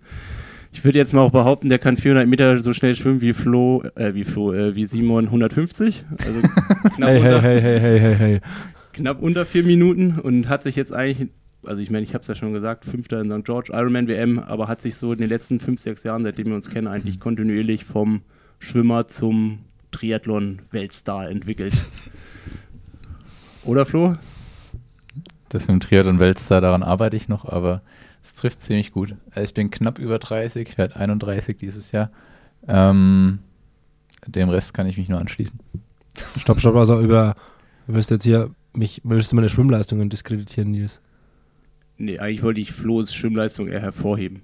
[0.71, 3.83] Ich würde jetzt mal auch behaupten, der kann 400 Meter so schnell schwimmen wie Flo,
[3.95, 6.05] äh, wie Flo, äh, wie Simon 150.
[6.19, 6.41] Also
[6.95, 8.39] knapp hey, unter, hey, hey, hey, hey, hey.
[8.93, 11.29] Knapp unter vier Minuten und hat sich jetzt eigentlich
[11.63, 13.43] also ich meine, ich habe es ja schon gesagt, Fünfter in St.
[13.45, 16.55] George, Ironman WM, aber hat sich so in den letzten fünf, sechs Jahren, seitdem wir
[16.55, 18.21] uns kennen, eigentlich kontinuierlich vom
[18.59, 19.59] Schwimmer zum
[19.91, 21.73] Triathlon-Weltstar entwickelt.
[23.65, 24.15] Oder Flo?
[25.49, 27.81] Das mit dem Triathlon-Weltstar, daran arbeite ich noch, aber
[28.23, 29.15] es trifft ziemlich gut.
[29.31, 32.11] Also ich bin knapp über 30, ich werde 31 dieses Jahr.
[32.67, 33.39] Ähm,
[34.25, 35.57] dem Rest kann ich mich nur anschließen.
[36.37, 37.35] Stopp, stopp, also über,
[37.87, 41.01] willst du jetzt hier mich, willst du meine Schwimmleistungen diskreditieren, Nils?
[41.97, 44.41] Nee, eigentlich wollte ich Flo's Schwimmleistung eher hervorheben.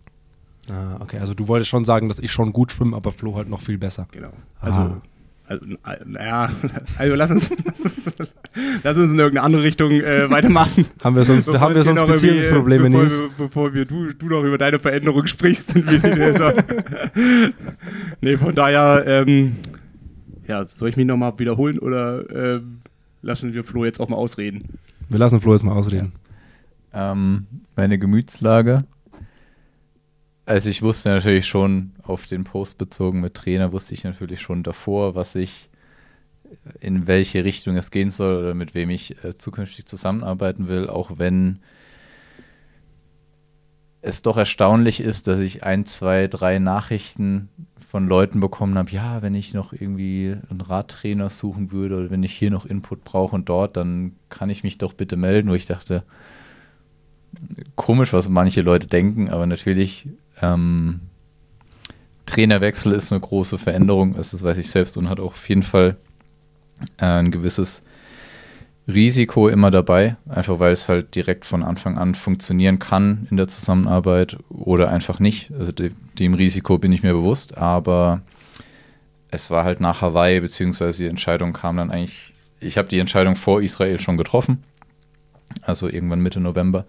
[0.69, 3.49] Ah, okay, also du wolltest schon sagen, dass ich schon gut schwimme, aber Flo halt
[3.49, 4.07] noch viel besser.
[4.11, 4.31] Genau.
[4.61, 5.01] Also, ah.
[5.47, 5.65] also
[6.05, 6.49] naja,
[6.97, 7.49] also lass uns,
[8.83, 10.85] lass uns in irgendeine andere Richtung äh, weitermachen.
[11.03, 13.23] haben wir sonst, haben wir sonst Beziehungsprobleme, bevor, Nils?
[13.37, 15.75] bevor wir, du, du noch über deine Veränderung sprichst.
[18.21, 19.57] nee, von daher, ähm,
[20.47, 22.79] ja, soll ich mich nochmal wiederholen oder ähm,
[23.21, 24.79] lassen wir Flo jetzt auch mal ausreden?
[25.09, 26.13] Wir lassen Flo jetzt mal ausreden.
[26.15, 26.22] Ja.
[26.93, 28.85] Ähm, meine Gemütslage.
[30.45, 34.61] Also ich wusste natürlich schon auf den Post bezogen mit Trainer, wusste ich natürlich schon
[34.61, 35.69] davor, was ich,
[36.79, 41.17] in welche Richtung es gehen soll oder mit wem ich äh, zukünftig zusammenarbeiten will, auch
[41.17, 41.59] wenn
[44.01, 47.47] es doch erstaunlich ist, dass ich ein, zwei, drei Nachrichten
[47.87, 52.23] von Leuten bekommen habe, ja, wenn ich noch irgendwie einen Radtrainer suchen würde oder wenn
[52.23, 55.53] ich hier noch Input brauche und dort, dann kann ich mich doch bitte melden, wo
[55.53, 56.03] ich dachte,
[57.75, 60.07] komisch, was manche Leute denken, aber natürlich
[60.41, 61.01] ähm,
[62.25, 65.97] Trainerwechsel ist eine große Veränderung, das weiß ich selbst und hat auch auf jeden Fall
[66.97, 67.83] äh, ein gewisses
[68.87, 73.47] Risiko immer dabei, einfach weil es halt direkt von Anfang an funktionieren kann in der
[73.47, 75.51] Zusammenarbeit oder einfach nicht.
[75.53, 78.21] Also de dem Risiko bin ich mir bewusst, aber
[79.31, 83.35] es war halt nach Hawaii, beziehungsweise die Entscheidung kam dann eigentlich, ich habe die Entscheidung
[83.35, 84.63] vor Israel schon getroffen,
[85.61, 86.85] also irgendwann Mitte November,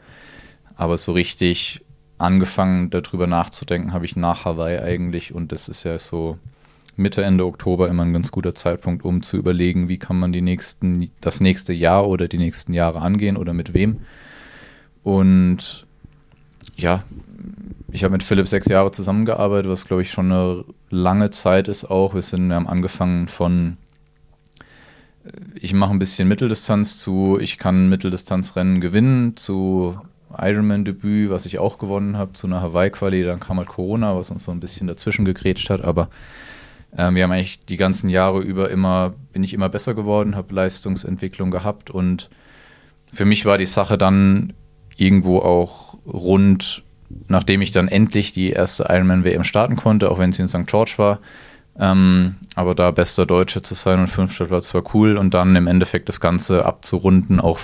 [0.76, 1.82] aber so richtig
[2.18, 6.38] angefangen darüber nachzudenken habe ich nach Hawaii eigentlich und das ist ja so
[6.96, 10.42] Mitte, Ende Oktober immer ein ganz guter Zeitpunkt, um zu überlegen, wie kann man die
[10.42, 14.02] nächsten, das nächste Jahr oder die nächsten Jahre angehen oder mit wem.
[15.02, 15.86] Und
[16.76, 17.02] ja,
[17.90, 21.84] ich habe mit Philipp sechs Jahre zusammengearbeitet, was glaube ich schon eine lange Zeit ist
[21.84, 22.14] auch.
[22.14, 23.76] Wir sind, wir haben angefangen von
[25.60, 29.98] ich mache ein bisschen Mitteldistanz zu, ich kann Mitteldistanzrennen gewinnen, zu
[30.40, 34.44] Ironman-Debüt, was ich auch gewonnen habe, zu einer Hawaii-Quali, dann kam halt Corona, was uns
[34.44, 36.08] so ein bisschen dazwischen gegrätscht hat, aber
[36.96, 40.54] ähm, wir haben eigentlich die ganzen Jahre über immer, bin ich immer besser geworden, habe
[40.54, 42.30] Leistungsentwicklung gehabt und
[43.12, 44.52] für mich war die Sache dann
[44.96, 46.82] irgendwo auch rund,
[47.28, 50.66] nachdem ich dann endlich die erste Ironman-WM starten konnte, auch wenn sie in St.
[50.66, 51.20] George war.
[51.76, 55.66] Ähm, aber da bester Deutsche zu sein und fünfter Platz war cool und dann im
[55.66, 57.58] Endeffekt das Ganze abzurunden, auch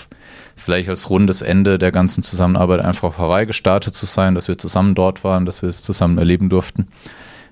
[0.61, 4.59] vielleicht als rundes Ende der ganzen Zusammenarbeit einfach auf Hawaii gestartet zu sein, dass wir
[4.59, 6.88] zusammen dort waren, dass wir es zusammen erleben durften.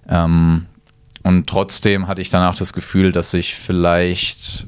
[0.09, 0.67] Ähm,
[1.23, 4.67] und trotzdem hatte ich danach das Gefühl, dass ich vielleicht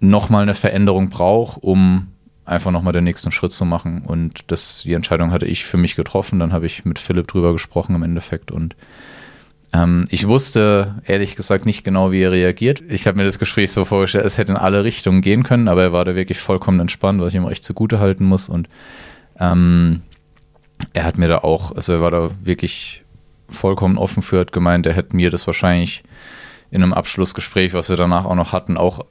[0.00, 2.08] nochmal eine Veränderung brauche, um
[2.44, 4.02] einfach nochmal den nächsten Schritt zu machen.
[4.04, 6.38] Und das, die Entscheidung hatte ich für mich getroffen.
[6.38, 8.50] Dann habe ich mit Philipp drüber gesprochen im Endeffekt.
[8.50, 8.76] Und
[9.74, 12.82] ähm, ich wusste ehrlich gesagt nicht genau, wie er reagiert.
[12.88, 15.82] Ich habe mir das Gespräch so vorgestellt, es hätte in alle Richtungen gehen können, aber
[15.82, 18.48] er war da wirklich vollkommen entspannt, was ich ihm echt zugute halten muss.
[18.48, 18.68] Und
[19.40, 20.02] ähm,
[20.92, 23.02] er hat mir da auch, also er war da wirklich
[23.48, 26.04] vollkommen offen für, hat gemeint, er hätte mir das wahrscheinlich
[26.70, 29.04] in einem Abschlussgespräch, was wir danach auch noch hatten, auch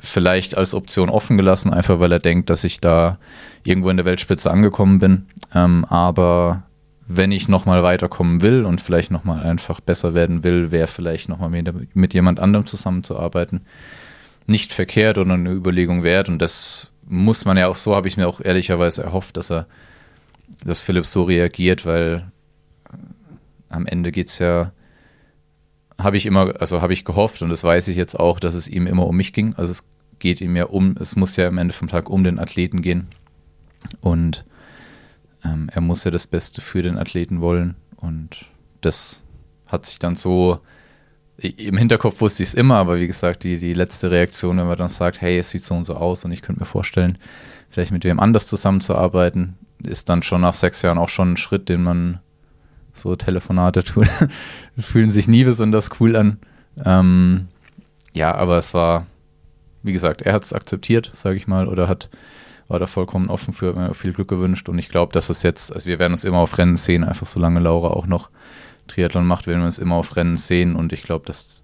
[0.00, 3.18] vielleicht als Option offen gelassen, einfach weil er denkt, dass ich da
[3.62, 5.26] irgendwo in der Weltspitze angekommen bin.
[5.54, 6.64] Ähm, aber
[7.06, 11.50] wenn ich nochmal weiterkommen will und vielleicht nochmal einfach besser werden will, wäre vielleicht nochmal
[11.94, 13.62] mit, jemand anderem zusammenzuarbeiten
[14.46, 16.28] nicht verkehrt oder eine Überlegung wert.
[16.28, 19.66] Und das muss man ja auch, so habe ich mir auch ehrlicherweise erhofft, dass er,
[20.64, 22.30] dass Philipp so reagiert, weil
[23.68, 24.72] am Ende geht es ja,
[25.98, 28.68] habe ich immer, also habe ich gehofft und das weiß ich jetzt auch, dass es
[28.68, 29.54] ihm immer um mich ging.
[29.56, 29.88] Also es
[30.18, 33.08] geht ihm ja um, es muss ja am Ende vom Tag um den Athleten gehen.
[34.00, 34.44] Und
[35.44, 37.76] ähm, er muss ja das Beste für den Athleten wollen.
[37.96, 38.46] Und
[38.80, 39.22] das
[39.66, 40.60] hat sich dann so,
[41.36, 44.78] im Hinterkopf wusste ich es immer, aber wie gesagt, die, die letzte Reaktion, wenn man
[44.78, 47.18] dann sagt, hey, es sieht so und so aus und ich könnte mir vorstellen,
[47.70, 51.68] vielleicht mit wem anders zusammenzuarbeiten, ist dann schon nach sechs Jahren auch schon ein Schritt,
[51.68, 52.20] den man
[52.92, 54.08] so Telefonate tun,
[54.78, 56.38] fühlen sich nie besonders cool an.
[56.84, 57.48] Ähm,
[58.12, 59.06] ja, aber es war,
[59.82, 62.10] wie gesagt, er hat es akzeptiert, sage ich mal, oder hat
[62.72, 65.86] war da vollkommen offen für, viel Glück gewünscht und ich glaube, dass es jetzt, also
[65.86, 68.30] wir werden uns immer auf Rennen sehen, einfach solange Laura auch noch
[68.88, 71.62] Triathlon macht, werden wir uns immer auf Rennen sehen und ich glaube, dass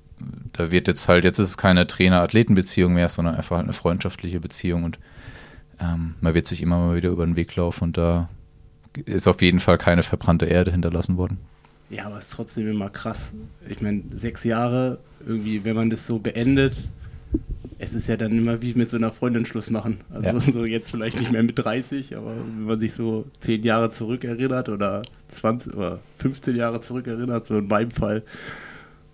[0.52, 4.40] da wird jetzt halt, jetzt ist es keine Trainer-Athleten-Beziehung mehr, sondern einfach halt eine freundschaftliche
[4.40, 4.98] Beziehung und
[5.80, 8.28] ähm, man wird sich immer mal wieder über den Weg laufen und da
[9.04, 11.38] ist auf jeden Fall keine verbrannte Erde hinterlassen worden.
[11.88, 13.32] Ja, aber es ist trotzdem immer krass.
[13.68, 16.76] Ich meine, sechs Jahre, irgendwie, wenn man das so beendet,
[17.78, 20.00] es ist ja dann immer wie mit so einer Freundin Schluss machen.
[20.10, 20.40] Also ja.
[20.40, 24.24] so jetzt vielleicht nicht mehr mit 30, aber wenn man sich so zehn Jahre zurück
[24.24, 28.24] erinnert oder 20 oder 15 Jahre zurück erinnert, so in meinem Fall,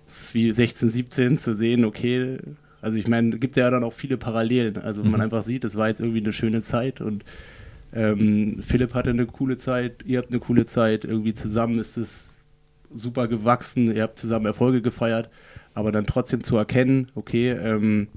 [0.08, 2.38] es ist wie 16, 17 zu sehen, okay,
[2.80, 4.78] also ich meine, gibt ja dann auch viele Parallelen.
[4.78, 5.10] Also mhm.
[5.10, 7.24] man einfach sieht, es war jetzt irgendwie eine schöne Zeit und
[7.92, 12.40] ähm, Philipp hatte eine coole Zeit, ihr habt eine coole Zeit, irgendwie zusammen ist es
[12.94, 15.28] super gewachsen, ihr habt zusammen Erfolge gefeiert,
[15.74, 18.08] aber dann trotzdem zu erkennen, okay, ähm,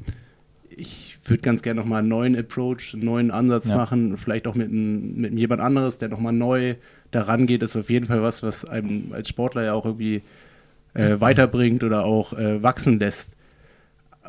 [0.77, 3.75] ich würde ganz gerne nochmal einen neuen Approach, einen neuen Ansatz ja.
[3.75, 6.75] machen, vielleicht auch mit, ein, mit jemand anderes, der nochmal neu
[7.11, 10.21] daran geht, ist auf jeden Fall was, was einem als Sportler ja auch irgendwie
[10.93, 13.31] äh, weiterbringt oder auch äh, wachsen lässt.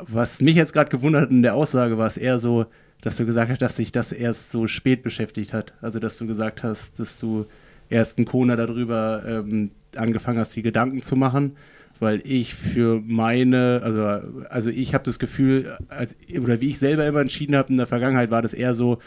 [0.01, 2.65] Was mich jetzt gerade gewundert hat in der Aussage, war es eher so,
[3.01, 5.73] dass du gesagt hast, dass sich das erst so spät beschäftigt hat.
[5.81, 7.45] Also, dass du gesagt hast, dass du
[7.89, 11.55] ersten Kona darüber ähm, angefangen hast, die Gedanken zu machen
[11.99, 17.05] weil ich für meine, also, also ich habe das Gefühl, als, oder wie ich selber
[17.05, 18.99] immer entschieden habe in der Vergangenheit, war das eher so,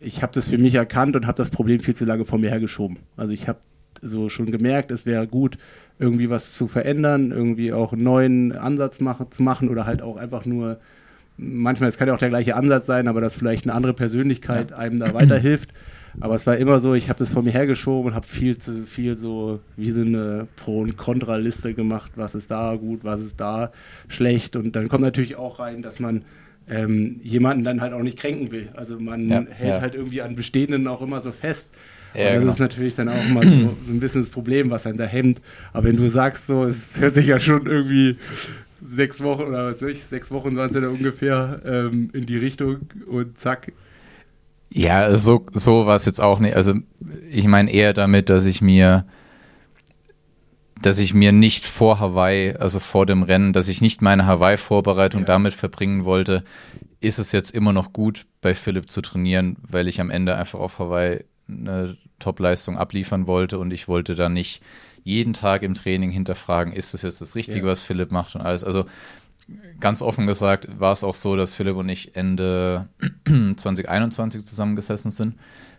[0.00, 2.50] ich habe das für mich erkannt und habe das Problem viel zu lange vor mir
[2.50, 2.98] hergeschoben.
[3.16, 3.58] Also ich habe
[4.00, 5.58] so schon gemerkt, es wäre gut,
[5.98, 10.16] irgendwie was zu verändern, irgendwie auch einen neuen Ansatz machen, zu machen oder halt auch
[10.16, 10.78] einfach nur,
[11.36, 14.70] manchmal, es kann ja auch der gleiche Ansatz sein, aber dass vielleicht eine andere Persönlichkeit
[14.70, 14.76] ja.
[14.76, 15.70] einem da weiterhilft.
[16.20, 18.86] Aber es war immer so, ich habe das vor mir hergeschoben und habe viel zu
[18.86, 23.40] viel so wie so eine Pro- und Kontraliste gemacht, was ist da gut, was ist
[23.40, 23.72] da
[24.08, 24.56] schlecht.
[24.56, 26.22] Und dann kommt natürlich auch rein, dass man
[26.68, 28.68] ähm, jemanden dann halt auch nicht kränken will.
[28.74, 29.80] Also man ja, hält ja.
[29.80, 31.68] halt irgendwie an Bestehenden auch immer so fest.
[32.14, 32.52] Ja, das genau.
[32.52, 35.40] ist natürlich dann auch immer so, so, ein bisschen das Problem, was einen da hemmt.
[35.72, 38.16] Aber wenn du sagst, so, es hört sich ja schon irgendwie
[38.94, 42.36] sechs Wochen oder was weiß ich, sechs Wochen waren es ja ungefähr ähm, in die
[42.36, 43.72] Richtung und zack,
[44.76, 46.56] ja, so, so war es jetzt auch nicht.
[46.56, 46.74] Also
[47.30, 49.06] ich meine eher damit, dass ich mir,
[50.82, 55.20] dass ich mir nicht vor Hawaii, also vor dem Rennen, dass ich nicht meine Hawaii-Vorbereitung
[55.20, 55.26] ja.
[55.26, 56.42] damit verbringen wollte,
[56.98, 60.58] ist es jetzt immer noch gut, bei Philipp zu trainieren, weil ich am Ende einfach
[60.58, 64.60] auf Hawaii eine Top-Leistung abliefern wollte und ich wollte da nicht
[65.04, 67.66] jeden Tag im Training hinterfragen, ist das jetzt das Richtige, ja.
[67.66, 68.64] was Philipp macht und alles.
[68.64, 68.86] Also
[69.80, 72.88] ganz offen gesagt war es auch so, dass Philipp und ich Ende
[73.56, 75.36] 2021 zusammengesessen sind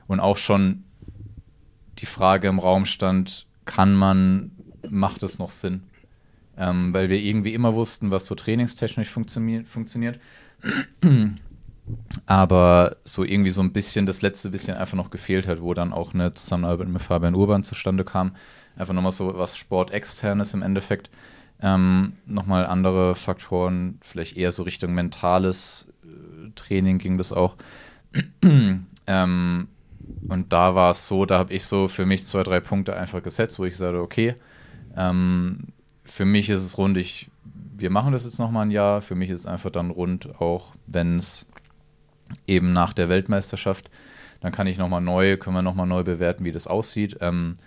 [0.07, 0.83] und auch schon
[1.99, 4.51] die Frage im Raum stand, kann man,
[4.89, 5.83] macht es noch Sinn?
[6.57, 10.19] Ähm, weil wir irgendwie immer wussten, was so trainingstechnisch funktio funktioniert.
[12.25, 15.93] Aber so irgendwie so ein bisschen das letzte bisschen einfach noch gefehlt hat, wo dann
[15.93, 18.35] auch eine Zusammenarbeit mit Fabian Urban zustande kam.
[18.75, 21.09] Einfach nochmal so was Sportexternes im Endeffekt
[21.61, 27.55] ähm, nochmal andere Faktoren, vielleicht eher so Richtung mentales äh, Training ging das auch.
[29.07, 29.67] ähm,
[30.27, 33.23] und da war es so, da habe ich so für mich zwei, drei Punkte einfach
[33.23, 34.35] gesetzt, wo ich sage, okay,
[34.95, 35.59] ähm,
[36.03, 37.29] für mich ist es rund, ich,
[37.77, 40.73] wir machen das jetzt nochmal ein Jahr, für mich ist es einfach dann rund, auch
[40.87, 41.45] wenn es
[42.47, 43.89] eben nach der Weltmeisterschaft,
[44.41, 47.17] dann kann ich nochmal neu, können wir nochmal neu bewerten, wie das aussieht.
[47.21, 47.57] Ähm,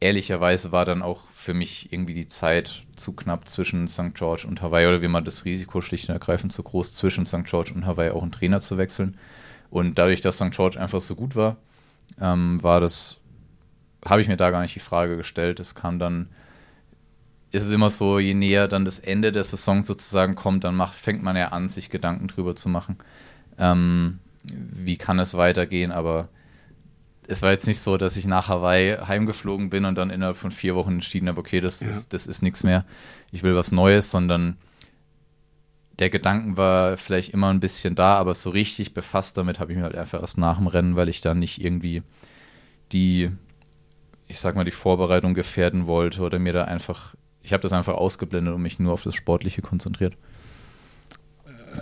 [0.00, 4.12] ehrlicherweise war dann auch für mich irgendwie die Zeit zu knapp zwischen St.
[4.14, 7.44] George und Hawaii oder wie man das Risiko schlicht und ergreifend zu groß zwischen St.
[7.44, 9.16] George und Hawaii auch einen Trainer zu wechseln.
[9.70, 10.50] Und dadurch, dass St.
[10.50, 11.56] George einfach so gut war,
[12.20, 13.18] ähm, war das,
[14.04, 15.60] habe ich mir da gar nicht die Frage gestellt.
[15.60, 16.28] Es kam dann,
[17.52, 20.96] ist es immer so, je näher dann das Ende der Saison sozusagen kommt, dann macht,
[20.96, 22.96] fängt man ja an, sich Gedanken drüber zu machen.
[23.58, 26.28] Ähm, wie kann es weitergehen, aber
[27.30, 30.50] es war jetzt nicht so, dass ich nach Hawaii heimgeflogen bin und dann innerhalb von
[30.50, 31.88] vier Wochen entschieden habe, okay, das ja.
[31.88, 32.86] ist, das ist nichts mehr,
[33.30, 34.56] ich will was Neues, sondern
[35.98, 39.76] der Gedanken war vielleicht immer ein bisschen da, aber so richtig befasst damit habe ich
[39.76, 42.02] mich halt einfach erst nach dem Rennen, weil ich da nicht irgendwie
[42.92, 43.30] die,
[44.26, 47.94] ich sag mal, die Vorbereitung gefährden wollte oder mir da einfach, ich habe das einfach
[47.94, 50.16] ausgeblendet und mich nur auf das Sportliche konzentriert.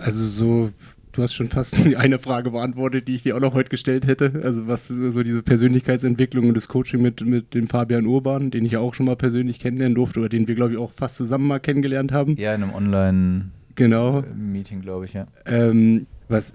[0.01, 0.73] Also so
[1.17, 4.41] du hast schon fast eine Frage beantwortet, die ich dir auch noch heute gestellt hätte.
[4.43, 8.73] Also was so diese Persönlichkeitsentwicklung und das Coaching mit, mit dem Fabian Urban, den ich
[8.73, 11.47] ja auch schon mal persönlich kennenlernen durfte oder den wir, glaube ich, auch fast zusammen
[11.47, 12.37] mal kennengelernt haben.
[12.37, 14.23] Ja, in einem Online- genau.
[14.35, 15.27] Meeting, glaube ich, ja.
[15.45, 16.53] Ähm, was,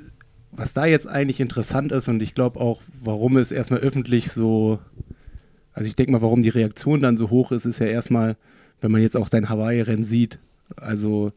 [0.51, 4.79] was da jetzt eigentlich interessant ist und ich glaube auch, warum es erstmal öffentlich so,
[5.73, 8.35] also ich denke mal, warum die Reaktion dann so hoch ist, ist ja erstmal,
[8.81, 10.39] wenn man jetzt auch dein Hawaii-Rennen sieht.
[10.75, 11.31] Also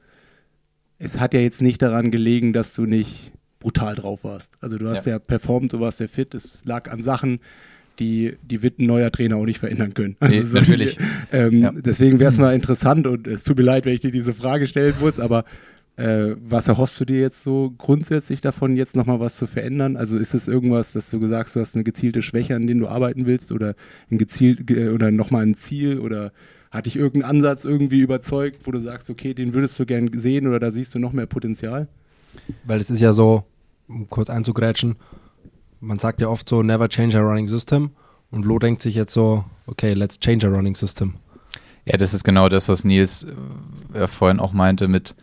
[0.98, 4.52] es hat ja jetzt nicht daran gelegen, dass du nicht brutal drauf warst.
[4.60, 6.34] Also du hast ja, ja performt, du warst sehr fit.
[6.34, 7.40] Es lag an Sachen,
[7.98, 10.16] die, die wird ein neuer Trainer auch nicht verändern können.
[10.20, 10.98] Also nee, so natürlich.
[11.32, 11.72] ähm, ja.
[11.72, 14.66] Deswegen wäre es mal interessant und es tut mir leid, wenn ich dir diese Frage
[14.66, 15.44] stellen muss, aber
[15.96, 19.96] äh, was erhoffst du dir jetzt so grundsätzlich davon, jetzt nochmal was zu verändern?
[19.96, 22.80] Also ist es irgendwas, dass du gesagt hast, du hast eine gezielte Schwäche, an denen
[22.80, 23.74] du arbeiten willst oder
[24.10, 26.32] ein gezielt oder nochmal ein Ziel oder
[26.74, 30.48] hat dich irgendein Ansatz irgendwie überzeugt, wo du sagst, okay, den würdest du gern sehen
[30.48, 31.86] oder da siehst du noch mehr Potenzial?
[32.64, 33.44] Weil es ist ja so,
[33.86, 34.96] um kurz einzugrätschen,
[35.80, 37.90] man sagt ja oft so, never change a running system.
[38.32, 41.14] Und Flo denkt sich jetzt so, okay, let's change a running system.
[41.84, 43.24] Ja, das ist genau das, was Nils
[43.92, 45.14] äh, vorhin auch meinte mit,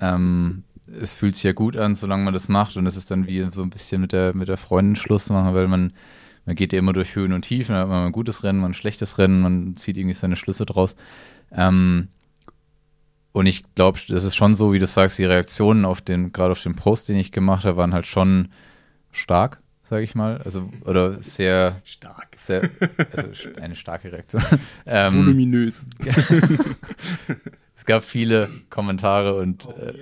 [0.00, 0.64] ähm,
[1.00, 2.76] es fühlt sich ja gut an, solange man das macht.
[2.76, 5.54] Und es ist dann wie so ein bisschen mit der, mit der Freundin Schluss machen,
[5.54, 5.92] weil man
[6.46, 8.68] man geht ja immer durch Höhen und Tiefen, man hat mal ein gutes Rennen, mal
[8.68, 10.96] ein schlechtes Rennen, man zieht irgendwie seine Schlüsse draus.
[11.50, 12.08] Ähm,
[13.32, 16.52] und ich glaube, das ist schon so, wie du sagst, die Reaktionen auf den, gerade
[16.52, 18.48] auf den Post, den ich gemacht habe, waren halt schon
[19.10, 20.40] stark, sage ich mal.
[20.44, 22.28] Also, oder sehr stark.
[22.36, 22.70] Sehr,
[23.12, 24.44] also eine starke Reaktion.
[24.86, 25.84] ähm, Voluminös.
[27.76, 29.94] es gab viele Kommentare und äh,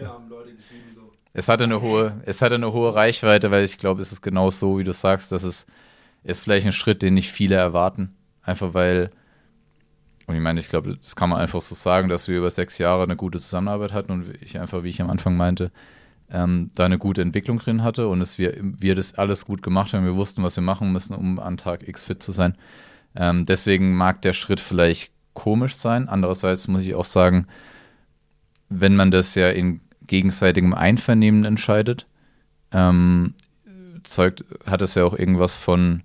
[1.33, 4.51] es hatte eine hohe, es hatte eine hohe Reichweite, weil ich glaube, es ist genau
[4.51, 5.67] so, wie du sagst, dass es
[6.25, 8.15] ist vielleicht ein Schritt, den nicht viele erwarten.
[8.43, 9.11] Einfach weil,
[10.27, 12.79] und ich meine, ich glaube, das kann man einfach so sagen, dass wir über sechs
[12.79, 15.71] Jahre eine gute Zusammenarbeit hatten und ich einfach, wie ich am Anfang meinte,
[16.31, 19.93] ähm, da eine gute Entwicklung drin hatte und dass wir, wir das alles gut gemacht
[19.93, 20.05] haben.
[20.05, 22.57] Wir wussten, was wir machen müssen, um an Tag X fit zu sein.
[23.15, 26.09] Ähm, deswegen mag der Schritt vielleicht komisch sein.
[26.09, 27.47] Andererseits muss ich auch sagen,
[28.69, 32.07] wenn man das ja in gegenseitigem Einvernehmen entscheidet,
[32.73, 33.35] ähm,
[34.03, 36.03] zeugt, hat es ja auch irgendwas von,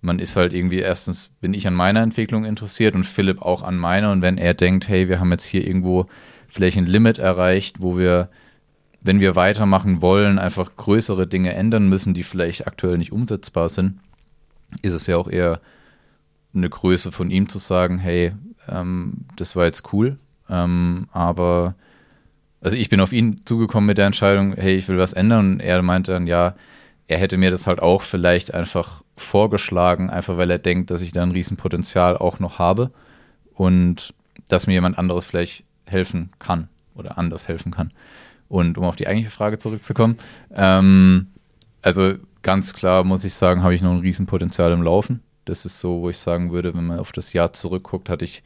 [0.00, 3.76] man ist halt irgendwie, erstens bin ich an meiner Entwicklung interessiert und Philipp auch an
[3.76, 4.12] meiner.
[4.12, 6.06] Und wenn er denkt, hey, wir haben jetzt hier irgendwo
[6.48, 8.30] vielleicht ein Limit erreicht, wo wir,
[9.02, 13.98] wenn wir weitermachen wollen, einfach größere Dinge ändern müssen, die vielleicht aktuell nicht umsetzbar sind,
[14.82, 15.60] ist es ja auch eher
[16.54, 18.32] eine Größe von ihm zu sagen, hey,
[18.68, 21.74] ähm, das war jetzt cool, ähm, aber
[22.60, 25.60] also ich bin auf ihn zugekommen mit der Entscheidung, hey, ich will was ändern und
[25.60, 26.54] er meinte dann, ja,
[27.10, 31.10] er hätte mir das halt auch vielleicht einfach vorgeschlagen, einfach weil er denkt, dass ich
[31.10, 32.92] da ein Riesenpotenzial auch noch habe
[33.52, 34.14] und
[34.46, 37.92] dass mir jemand anderes vielleicht helfen kann oder anders helfen kann.
[38.48, 40.18] Und um auf die eigentliche Frage zurückzukommen,
[40.54, 41.26] ähm,
[41.82, 45.20] also ganz klar muss ich sagen, habe ich noch ein Riesenpotenzial im Laufen.
[45.46, 48.44] Das ist so, wo ich sagen würde, wenn man auf das Jahr zurückguckt, hatte ich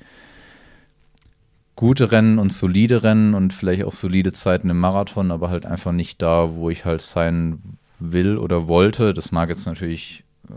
[1.77, 5.93] gute Rennen und solide Rennen und vielleicht auch solide Zeiten im Marathon, aber halt einfach
[5.93, 7.77] nicht da, wo ich halt sein
[8.13, 9.15] will oder wollte.
[9.15, 10.55] Das mag jetzt natürlich äh,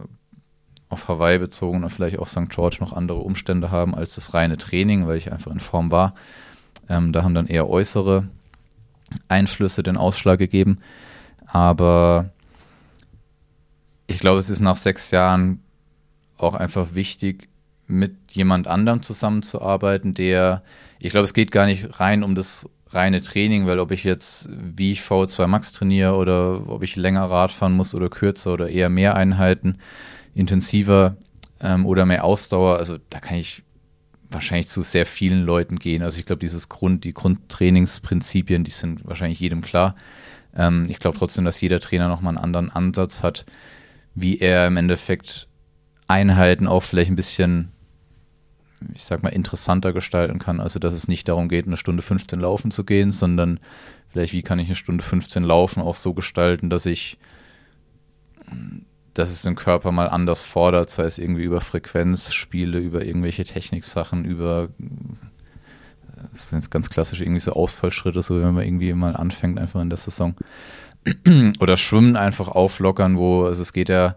[0.89, 2.49] auf Hawaii bezogen oder vielleicht auch St.
[2.49, 6.13] George noch andere Umstände haben als das reine Training, weil ich einfach in Form war.
[6.89, 8.27] Ähm, da haben dann eher äußere
[9.27, 10.79] Einflüsse den Ausschlag gegeben.
[11.45, 12.29] Aber
[14.07, 15.61] ich glaube, es ist nach sechs Jahren
[16.37, 17.49] auch einfach wichtig,
[17.87, 20.61] mit jemand anderem zusammenzuarbeiten, der,
[20.99, 24.49] ich glaube, es geht gar nicht rein um das reine Training, weil ob ich jetzt
[24.51, 28.69] wie ich V2 Max trainiere oder ob ich länger Rad fahren muss oder kürzer oder
[28.69, 29.79] eher mehr Einheiten,
[30.33, 31.17] intensiver
[31.59, 33.63] ähm, oder mehr Ausdauer, also da kann ich
[34.29, 36.03] wahrscheinlich zu sehr vielen Leuten gehen.
[36.03, 39.95] Also ich glaube, dieses Grund, die Grundtrainingsprinzipien, die sind wahrscheinlich jedem klar.
[40.55, 43.45] Ähm, ich glaube trotzdem, dass jeder Trainer nochmal einen anderen Ansatz hat,
[44.15, 45.47] wie er im Endeffekt
[46.07, 47.71] Einheiten auch vielleicht ein bisschen
[48.93, 50.59] ich sag mal, interessanter gestalten kann.
[50.59, 53.59] Also, dass es nicht darum geht, eine Stunde 15 laufen zu gehen, sondern
[54.09, 57.17] vielleicht, wie kann ich eine Stunde 15 laufen auch so gestalten, dass ich,
[59.13, 64.25] dass es den Körper mal anders fordert, sei es irgendwie über Frequenzspiele, über irgendwelche Techniksachen,
[64.25, 64.69] über,
[66.31, 69.81] das sind jetzt ganz klassisch irgendwie so Ausfallschritte, so wenn man irgendwie mal anfängt, einfach
[69.81, 70.35] in der Saison.
[71.59, 74.15] Oder Schwimmen einfach auflockern, wo, also es geht ja,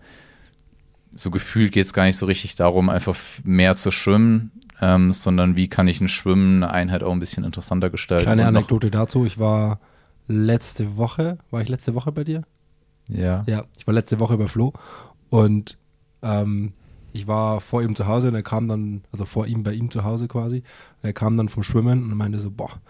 [1.12, 5.56] so gefühlt geht es gar nicht so richtig darum, einfach mehr zu schwimmen, ähm, sondern
[5.56, 8.24] wie kann ich ein Schwimmen, eine Einheit auch ein bisschen interessanter gestalten.
[8.24, 9.80] Kleine Anekdote dazu, ich war
[10.28, 12.44] letzte Woche, war ich letzte Woche bei dir?
[13.08, 13.44] Ja.
[13.46, 14.72] Ja, ich war letzte Woche bei Flo
[15.28, 15.76] und
[16.22, 16.72] ähm,
[17.12, 19.90] ich war vor ihm zu Hause und er kam dann, also vor ihm bei ihm
[19.90, 22.80] zu Hause quasi, und er kam dann vom Schwimmen und meinte so, boah,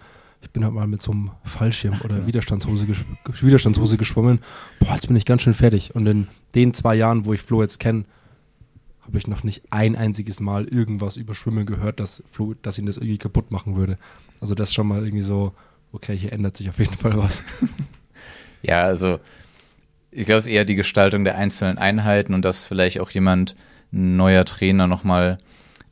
[0.41, 3.03] ich bin halt mal mit so einem Fallschirm oder Widerstandshose, ges
[3.41, 4.39] Widerstandshose geschwommen.
[4.79, 5.95] Boah, jetzt bin ich ganz schön fertig.
[5.95, 8.05] Und in den zwei Jahren, wo ich Flo jetzt kenne,
[9.01, 12.85] habe ich noch nicht ein einziges Mal irgendwas über Schwimmen gehört, dass, Flo, dass ihn
[12.85, 13.97] das irgendwie kaputt machen würde.
[14.39, 15.53] Also das schon mal irgendwie so,
[15.91, 17.43] okay, hier ändert sich auf jeden Fall was.
[18.63, 19.19] ja, also
[20.09, 23.55] ich glaube, es ist eher die Gestaltung der einzelnen Einheiten und dass vielleicht auch jemand,
[23.93, 25.37] ein neuer Trainer, nochmal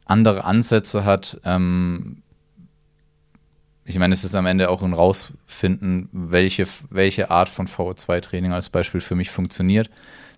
[0.06, 2.24] andere Ansätze hat, ähm,
[3.90, 8.70] ich meine, es ist am Ende auch ein Rausfinden, welche, welche Art von VO2-Training als
[8.70, 9.90] Beispiel für mich funktioniert.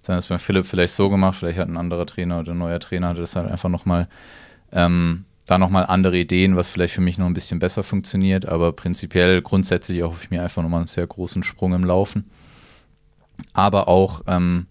[0.02, 2.80] Sondern es bei Philipp vielleicht so gemacht, vielleicht hat ein anderer Trainer oder ein neuer
[2.80, 4.08] Trainer das halt einfach nochmal,
[4.72, 8.46] ähm, da nochmal andere Ideen, was vielleicht für mich noch ein bisschen besser funktioniert.
[8.46, 12.24] Aber prinzipiell, grundsätzlich erhoffe ich mir einfach nochmal einen sehr großen Sprung im Laufen.
[13.52, 14.68] Aber auch, ähm,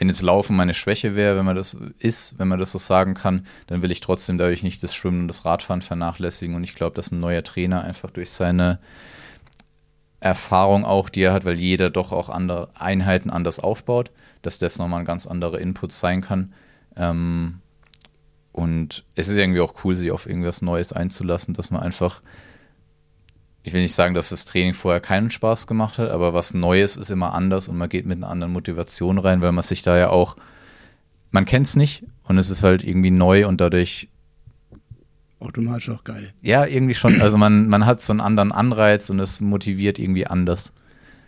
[0.00, 3.12] wenn jetzt Laufen meine Schwäche wäre, wenn man das ist, wenn man das so sagen
[3.12, 6.56] kann, dann will ich trotzdem dadurch nicht das Schwimmen und das Radfahren vernachlässigen.
[6.56, 8.78] Und ich glaube, dass ein neuer Trainer einfach durch seine
[10.18, 14.78] Erfahrung auch, die er hat, weil jeder doch auch andere Einheiten anders aufbaut, dass das
[14.78, 16.54] nochmal ein ganz anderer Input sein kann.
[16.96, 17.60] Ähm,
[18.52, 22.22] und es ist irgendwie auch cool, sich auf irgendwas Neues einzulassen, dass man einfach
[23.62, 26.96] ich will nicht sagen, dass das Training vorher keinen Spaß gemacht hat, aber was Neues
[26.96, 29.98] ist immer anders und man geht mit einer anderen Motivation rein, weil man sich da
[29.98, 30.36] ja auch,
[31.30, 34.08] man kennt es nicht und es ist halt irgendwie neu und dadurch
[35.40, 36.32] automatisch auch geil.
[36.42, 37.20] Ja, irgendwie schon.
[37.20, 40.72] Also man, man hat so einen anderen Anreiz und es motiviert irgendwie anders.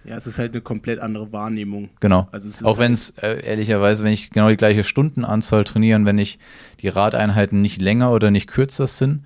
[0.05, 1.91] Ja, es ist halt eine komplett andere Wahrnehmung.
[2.01, 2.29] Genau.
[2.33, 6.39] Also auch wenn es äh, ehrlicherweise, wenn ich genau die gleiche Stundenanzahl trainieren, wenn ich
[6.81, 9.25] die Radeinheiten nicht länger oder nicht kürzer sind,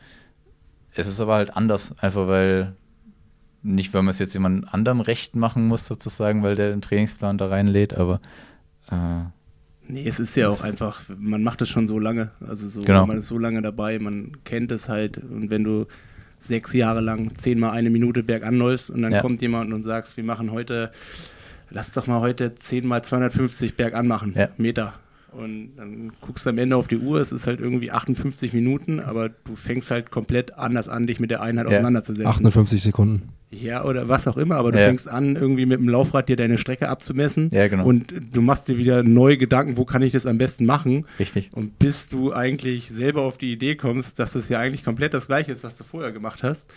[0.94, 2.74] es ist aber halt anders, einfach weil
[3.66, 7.38] nicht, weil man es jetzt jemand anderem recht machen muss, sozusagen, weil der den Trainingsplan
[7.38, 8.20] da reinlädt, aber.
[8.90, 9.24] Äh,
[9.88, 12.30] Nee, es ist ja auch einfach, man macht es schon so lange.
[12.44, 13.06] Also so, Genau.
[13.06, 15.16] man ist so lange dabei, man kennt es halt.
[15.18, 15.86] Und wenn du
[16.40, 19.20] sechs Jahre lang zehnmal eine Minute bergan läufst und dann Ja.
[19.20, 20.90] kommt jemand und sagst, wir machen heute,
[21.70, 24.48] lass doch mal heute zehnmal 250 bergan machen, Ja.
[24.56, 24.94] Meter.
[25.30, 28.98] Und dann guckst du am Ende auf die Uhr, es ist halt irgendwie 58 Minuten,
[28.98, 31.74] aber du fängst halt komplett anders an, dich mit der Einheit Ja.
[31.74, 32.26] auseinanderzusetzen.
[32.26, 33.28] 58 Sekunden.
[33.50, 34.86] Ja, oder was auch immer, aber du Ja.
[34.86, 37.48] fängst an, irgendwie mit dem Laufrad dir deine Strecke abzumessen.
[37.52, 37.84] Ja, genau.
[37.86, 41.06] Und du machst dir wieder neue Gedanken, wo kann ich das am besten machen?
[41.20, 41.50] Richtig.
[41.52, 45.28] Und bis du eigentlich selber auf die Idee kommst, dass das ja eigentlich komplett das
[45.28, 46.68] Gleiche ist, was du vorher gemacht hast.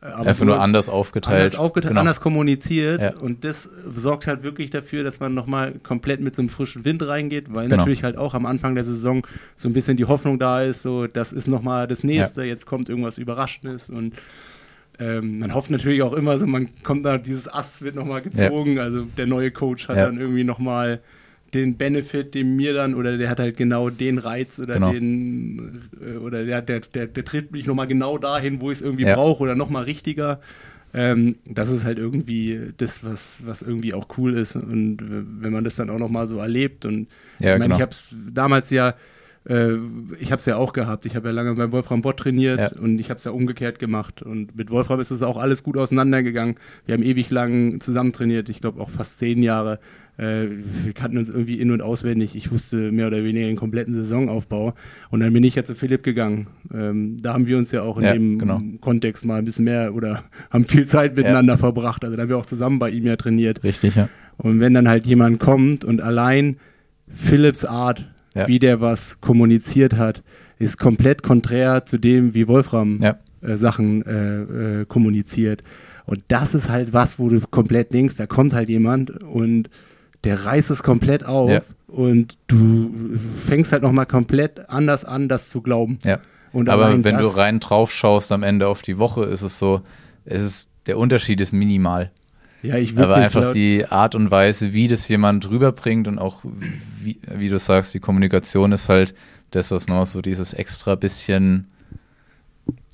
[0.00, 1.40] äh, aber Einfach nur anders aufgeteilt.
[1.40, 2.00] anders aufgeteilt, Genau.
[2.02, 3.00] anders kommuniziert.
[3.00, 3.16] Ja.
[3.16, 7.02] Und das sorgt halt wirklich dafür, dass man nochmal komplett mit so einem frischen Wind
[7.04, 7.78] reingeht, weil Genau.
[7.78, 9.26] natürlich halt auch am Anfang der Saison
[9.56, 12.88] so ein bisschen die Hoffnung da ist, so das ist nochmal das Nächste, jetzt kommt
[12.88, 14.12] irgendwas Überraschendes und
[14.98, 18.78] ähm, man hofft natürlich auch immer so, man kommt da, dieses Ass wird nochmal gezogen,
[18.78, 20.06] also der neue Coach hat Ja.
[20.06, 21.00] dann irgendwie nochmal
[21.54, 24.92] den Benefit, den mir dann, oder der hat halt genau den Reiz oder Genau.
[24.92, 28.82] den, äh, oder der, der, der, der trifft mich nochmal genau dahin, wo ich es
[28.82, 29.14] irgendwie Ja.
[29.14, 30.40] brauche oder nochmal richtiger.
[30.94, 34.56] Ähm, das ist halt irgendwie das, was, was irgendwie auch cool ist.
[34.56, 37.08] Und wenn man das dann auch nochmal so erlebt und
[37.40, 37.76] Ja, ich meine, genau.
[37.76, 38.94] ich habe es damals ja,
[39.46, 39.74] äh,
[40.20, 41.06] ich habe es ja auch gehabt.
[41.06, 42.70] Ich habe ja lange bei Wolfram Bott trainiert Ja.
[42.80, 44.22] und ich habe es ja umgekehrt gemacht.
[44.22, 46.56] Und mit Wolfram ist es auch alles gut auseinandergegangen.
[46.86, 48.48] Wir haben ewig lang zusammen trainiert.
[48.48, 49.78] Ich glaube auch fast zehn Jahre.
[50.16, 50.46] Äh,
[50.84, 52.34] wir kannten uns irgendwie in- und auswendig.
[52.34, 54.74] Ich wusste mehr oder weniger den kompletten Saisonaufbau.
[55.10, 56.48] Und dann bin ich ja zu Philipp gegangen.
[56.74, 58.60] Ähm, da haben wir uns ja auch in Ja, dem genau.
[58.80, 62.04] Kontext mal ein bisschen mehr oder haben viel Zeit miteinander verbracht.
[62.04, 63.62] Also da haben wir auch zusammen bei ihm ja trainiert.
[63.62, 64.08] Richtig, ja.
[64.36, 66.56] Und wenn dann halt jemand kommt und allein
[67.08, 68.04] Philips Art,
[68.34, 68.46] Ja.
[68.46, 70.22] wie der was kommuniziert hat,
[70.58, 73.16] ist komplett konträr zu dem, wie Wolfram Ja.
[73.42, 75.62] äh, Sachen äh, äh, kommuniziert.
[76.04, 79.68] Und das ist halt was, wo du komplett denkst, da kommt halt jemand und
[80.24, 81.60] der reißt es komplett auf Ja.
[81.86, 82.90] und du
[83.46, 85.98] fängst halt nochmal komplett anders an, das zu glauben.
[86.04, 86.18] Ja.
[86.52, 89.82] Aber wenn du rein drauf schaust am Ende auf die Woche, ist es so,
[90.24, 92.10] es ist, der Unterschied ist minimal.
[92.62, 97.18] Ja, ich Aber einfach die Art und Weise, wie das jemand rüberbringt und auch, wie,
[97.30, 99.14] wie du sagst, die Kommunikation ist halt
[99.50, 101.68] das, was noch so dieses extra bisschen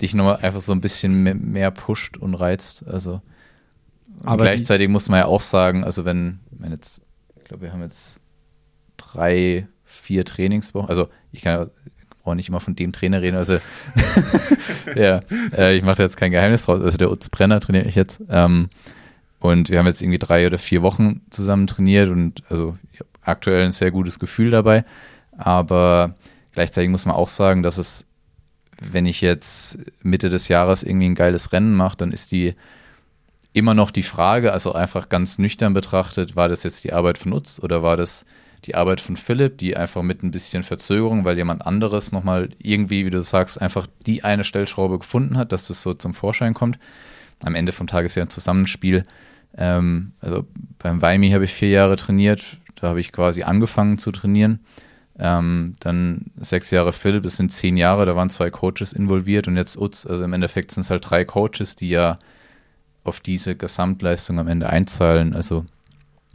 [0.01, 2.85] dich nochmal einfach so ein bisschen me- mehr pusht und reizt.
[2.87, 3.21] Also
[4.21, 7.01] und Aber gleichzeitig muss man ja auch sagen, also wenn, wenn jetzt,
[7.37, 8.19] ich glaube, wir haben jetzt
[8.97, 11.67] drei, vier Trainingswochen, also ich kann ja
[12.23, 13.57] auch nicht immer von dem Trainer reden, also
[14.95, 15.19] ja,
[15.55, 18.21] äh, ich mache da jetzt kein Geheimnis draus, also der Utz Brenner trainiere ich jetzt
[18.29, 18.69] ähm,
[19.47, 22.77] und wir haben jetzt irgendwie drei oder vier Wochen zusammen trainiert und also
[23.21, 24.85] aktuell ein sehr gutes Gefühl dabei,
[25.37, 26.15] aber
[26.53, 28.05] gleichzeitig muss man auch sagen, dass es,
[28.81, 32.55] wenn ich jetzt Mitte des Jahres irgendwie ein geiles Rennen mache, dann ist die
[33.53, 37.33] immer noch die Frage, also einfach ganz nüchtern betrachtet, war das jetzt die Arbeit von
[37.33, 38.25] Utz oder war das
[38.65, 43.05] die Arbeit von Philipp, die einfach mit ein bisschen Verzögerung, weil jemand anderes nochmal irgendwie,
[43.05, 46.79] wie du sagst, einfach die eine Stellschraube gefunden hat, dass das so zum Vorschein kommt.
[47.43, 49.05] Am Ende vom Tag ist ja ein Zusammenspiel.
[49.57, 50.45] Ähm, also
[50.79, 54.59] beim Weimi habe ich vier Jahre trainiert, da habe ich quasi angefangen zu trainieren.
[55.17, 59.55] Ähm, dann sechs Jahre Philipp, das sind zehn Jahre, da waren zwei Coaches involviert und
[59.55, 62.19] jetzt Utz, also im Endeffekt sind es halt drei Coaches, die ja
[63.05, 65.33] auf diese Gesamtleistung am Ende einzahlen.
[65.33, 65.65] Also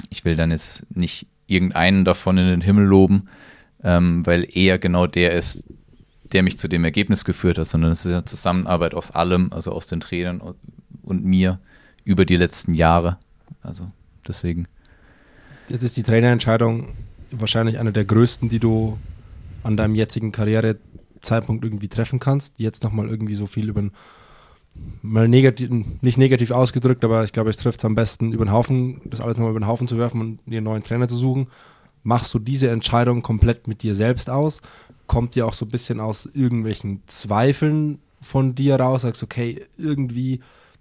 [0.09, 3.29] ich will dann jetzt nicht irgendeinen davon in den Himmel loben,
[3.83, 5.66] ähm, weil er genau der ist,
[6.33, 9.73] der mich zu dem Ergebnis geführt hat, sondern es ist eine Zusammenarbeit aus allem, also
[9.73, 10.41] aus den Trainern
[11.03, 11.59] und mir
[12.05, 13.18] über die letzten Jahre.
[13.62, 13.90] Also
[14.26, 14.66] deswegen.
[15.68, 16.94] Jetzt ist die Trainerentscheidung
[17.30, 18.98] wahrscheinlich eine der größten, die du
[19.62, 22.59] an deinem jetzigen Karrierezeitpunkt irgendwie treffen kannst.
[22.59, 23.92] Jetzt nochmal irgendwie so viel über den,
[25.03, 25.70] mal negativ,
[26.01, 29.20] nicht negativ ausgedrückt, aber ich glaube, es trifft es am besten, über den Haufen, das
[29.20, 31.48] alles nochmal über den Haufen zu werfen und dir einen neuen Trainer zu suchen.
[32.03, 34.62] Machst du diese Entscheidung komplett mit dir selbst aus?
[35.07, 39.03] Kommt dir auch so ein bisschen aus irgendwelchen Zweifeln von dir raus?
[39.03, 40.40] Sagst, okay, irgendwie,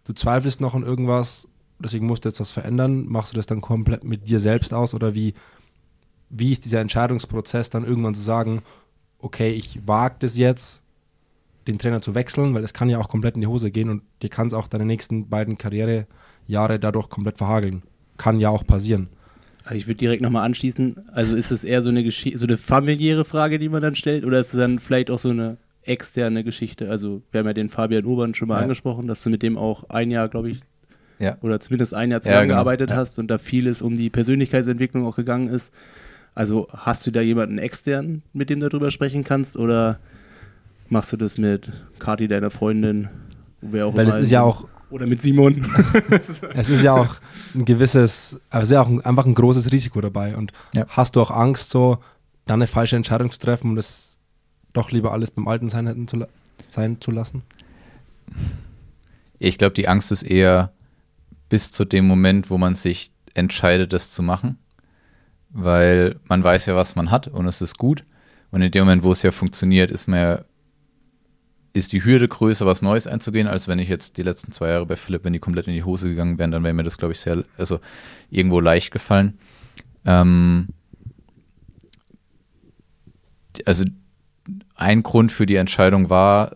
[0.10, 1.47] du zweifelst noch an irgendwas,
[1.78, 3.05] deswegen musst du jetzt was verändern.
[3.07, 5.36] Machst du das dann komplett mit dir selbst aus oder wie,
[6.32, 8.64] wie ist dieser Entscheidungsprozess dann irgendwann zu sagen,
[9.20, 10.82] okay, ich wage das jetzt,
[11.68, 14.01] den Trainer zu wechseln, weil es kann ja auch komplett in die Hose gehen und
[14.24, 17.84] dir kann es auch deine nächsten beiden Karrierejahre dadurch komplett verhageln.
[18.18, 19.10] Kann ja auch passieren.
[19.64, 21.10] Also Ich würde direkt nochmal anschließen.
[21.12, 24.39] Also ist es eher so eine so eine familiäre Frage, die man dann stellt, oder
[24.39, 25.57] ist es dann vielleicht auch so eine
[25.90, 26.90] externe Geschichte?
[26.90, 28.62] Also wir haben ja den Fabian Urban schon mal Ja.
[28.64, 30.62] angesprochen, dass du mit dem auch ein Jahr, glaube ich,
[31.20, 31.38] Ja.
[31.42, 32.34] oder zumindest ein Jahr Ja, genau.
[32.34, 32.96] zusammengearbeitet Ja.
[32.96, 35.74] hast und da vieles um die Persönlichkeitsentwicklung auch gegangen ist.
[36.36, 40.00] Also hast du da jemanden extern, mit dem du darüber sprechen kannst, oder
[40.88, 41.70] machst du das mit
[42.00, 43.10] Kati, deiner Freundin,
[43.62, 45.66] wer auch Weil immer es ist ja auch, oder mit Simon?
[46.56, 47.16] es ist ja auch
[47.56, 50.36] ein gewisses, also ist ja auch ein, einfach ein großes Risiko dabei.
[50.38, 50.52] Und
[50.88, 51.98] hast du auch Angst so,
[52.46, 54.09] dann eine falsche Entscheidung zu treffen und es
[54.74, 56.26] doch lieber alles beim Alten sein zu,
[56.67, 57.43] sein zu lassen?
[59.39, 60.72] Ich glaube, die Angst ist eher
[61.47, 64.57] bis zu dem Moment, wo man sich entscheidet, das zu machen.
[65.49, 68.03] Weil man weiß ja, was man hat und es ist gut.
[68.51, 70.45] Und in dem Moment, wo es ja funktioniert, ist man ja,
[71.74, 74.86] ist die Hürde größer, was Neues einzugehen, als wenn ich jetzt die letzten zwei Jahre
[74.86, 77.13] bei Philipp, wenn die komplett in die Hose gegangen wären, dann wäre mir das, glaube
[77.13, 77.80] ich, sehr, also
[78.30, 79.38] irgendwo leicht gefallen.
[80.05, 80.67] Ähm,
[83.65, 83.86] also
[84.80, 86.55] ein Grund für die Entscheidung war,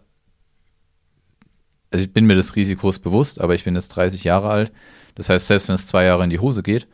[1.92, 4.72] also ich bin mir des Risikos bewusst, aber ich bin jetzt 30 Jahre alt.
[5.16, 6.88] Das heißt, selbst wenn es zwei Jahre in die Hose geht,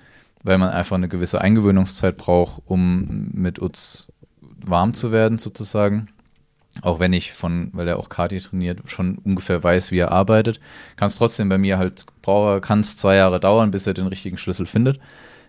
[0.43, 4.11] weil man einfach eine gewisse Eingewöhnungszeit braucht, um mit uns
[4.41, 6.09] warm zu werden, sozusagen.
[6.81, 10.59] Auch wenn ich von, weil er auch Kati trainiert, schon ungefähr weiß, wie er arbeitet,
[10.95, 14.37] kann es trotzdem bei mir halt, kann es zwei Jahre dauern, bis er den richtigen
[14.37, 14.99] Schlüssel findet.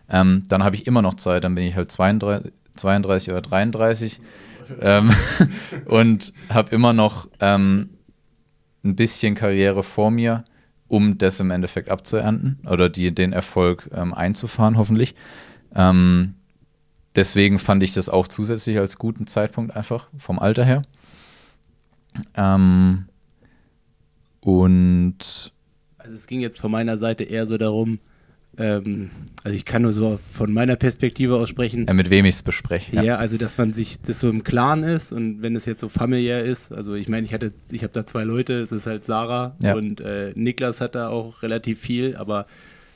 [0.08, 4.20] Ähm, dann habe ich immer noch Zeit, dann bin ich halt 32, 32 oder 33
[4.80, 5.10] ähm,
[5.86, 7.90] und habe immer noch ähm,
[8.84, 10.44] ein bisschen Karriere vor mir,
[10.88, 15.14] um das im Endeffekt abzuernten oder die, den Erfolg ähm, einzufahren, hoffentlich.
[15.74, 16.34] Ähm,
[17.14, 20.82] deswegen fand ich das auch zusätzlich als guten Zeitpunkt einfach vom Alter her.
[22.34, 23.06] Ähm,
[24.40, 25.52] und
[25.98, 28.00] Also es ging jetzt von meiner Seite eher so darum,
[28.58, 29.10] ähm,
[29.44, 31.86] also ich kann nur so von meiner Perspektive aus sprechen.
[31.88, 32.96] äh, mit wem ich es bespreche.
[33.02, 33.16] Ja.
[33.16, 36.44] also dass man sich das so im Klaren ist und wenn es jetzt so familiär
[36.44, 39.56] ist, also ich meine, ich hatte, ich habe da zwei Leute, es ist halt Sarah
[39.62, 39.74] Ja.
[39.74, 42.46] und äh, Niklas hat da auch relativ viel, aber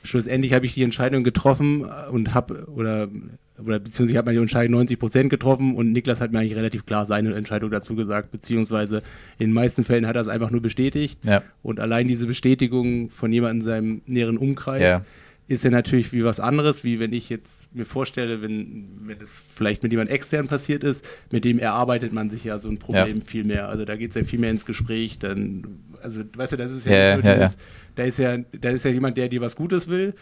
[0.03, 3.07] schlussendlich habe ich die Entscheidung getroffen und habe oder
[3.57, 6.85] oder beziehungsweise ich habe meine Entscheidung 90 Prozent getroffen und Niklas hat mir eigentlich relativ
[6.85, 8.97] klar seine Entscheidung dazu gesagt, beziehungsweise
[9.39, 11.41] in den meisten Fällen hat er es einfach nur bestätigt Ja.
[11.63, 15.01] und allein diese Bestätigung von jemandem in seinem näheren Umkreis Ja.
[15.47, 19.29] Ist ja natürlich wie was anderes, wie wenn ich jetzt mir vorstelle, wenn, wenn das
[19.55, 23.19] vielleicht mit jemand extern passiert ist, mit dem erarbeitet man sich ja so ein Problem
[23.19, 23.23] Ja.
[23.23, 23.69] viel mehr.
[23.69, 25.63] Also da geht es ja viel mehr ins Gespräch, dann,
[26.01, 27.57] also weißt du, das ist ja, Ja, nur ja, dieses,
[27.95, 30.15] da ist ja, da ist ja jemand, der dir was Gutes will,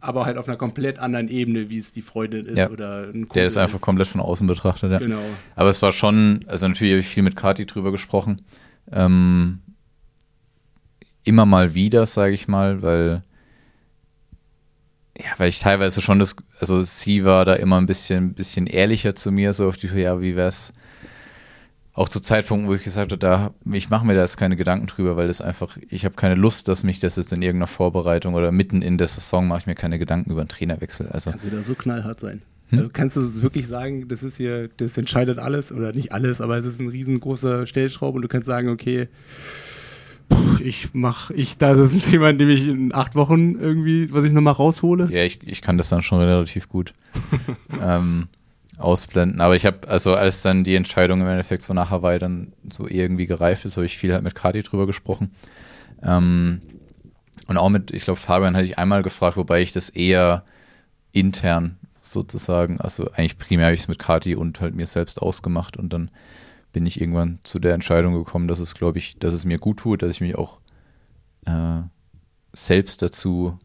[0.00, 3.34] aber halt auf einer komplett anderen Ebene, wie es die Freundin ist oder ein Kumpel
[3.34, 4.92] Der ist einfach komplett von außen betrachtet.
[4.92, 4.98] Ja.
[4.98, 5.22] Genau.
[5.56, 8.42] Aber es war schon, also natürlich habe ich viel mit Kati drüber gesprochen.
[8.92, 9.58] Ähm,
[11.24, 13.22] immer mal wieder, sage ich mal, weil
[15.18, 19.14] ja, weil ich teilweise schon das, also sie war da immer ein bisschen, bisschen ehrlicher
[19.14, 20.72] zu mir, so auf die, ja, wie wär's?
[21.92, 24.86] Auch zu Zeitpunkten, wo ich gesagt habe, da, ich mache mir da jetzt keine Gedanken
[24.86, 28.34] drüber, weil das einfach, ich habe keine Lust, dass mich das jetzt in irgendeiner Vorbereitung
[28.34, 31.08] oder mitten in der Saison mache ich mir keine Gedanken über einen Trainerwechsel.
[31.08, 32.42] Also Kannst du da so knallhart sein?
[32.68, 32.78] Hm?
[32.78, 36.56] Also kannst du wirklich sagen, das ist hier, das entscheidet alles oder nicht alles, aber
[36.56, 39.08] es ist ein riesengroßer Stellschraub und du kannst sagen, okay,
[40.60, 44.24] ich mach, ich, das ist ein Thema, in dem ich in acht Wochen irgendwie, was
[44.24, 45.08] ich nochmal raushole.
[45.10, 46.94] Ja, ich, ich kann das dann schon relativ gut
[47.82, 48.28] ähm,
[48.78, 49.40] ausblenden.
[49.40, 52.88] Aber ich habe, also als dann die Entscheidung im Endeffekt so nach Hawaii dann so
[52.88, 55.32] irgendwie gereift ist, habe ich viel halt mit Kati drüber gesprochen.
[56.02, 56.60] Ähm,
[57.46, 60.44] und auch mit, ich glaube, Fabian hatte ich einmal gefragt, wobei ich das eher
[61.12, 65.76] intern sozusagen, also eigentlich primär habe ich es mit Kati und halt mir selbst ausgemacht
[65.76, 66.10] und dann
[66.72, 69.78] bin ich irgendwann zu der Entscheidung gekommen, dass es, glaube ich, dass es mir gut
[69.78, 70.60] tut, dass ich mich auch
[71.46, 71.80] äh,
[72.52, 73.58] selbst dazu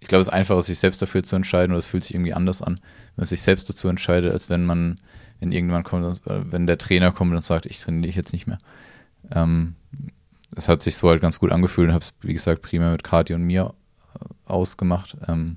[0.00, 2.34] ich glaube, es ist einfacher, sich selbst dafür zu entscheiden oder es fühlt sich irgendwie
[2.34, 5.00] anders an, wenn man sich selbst dazu entscheidet, als wenn man,
[5.40, 8.46] wenn irgendwann kommt, äh, wenn der Trainer kommt und sagt, ich trainiere dich jetzt nicht
[8.46, 8.58] mehr.
[9.30, 9.74] Ähm,
[10.54, 13.04] es hat sich so halt ganz gut angefühlt und habe es, wie gesagt, primär mit
[13.04, 13.74] Kati und mir
[14.14, 15.16] äh, ausgemacht.
[15.26, 15.56] Ähm,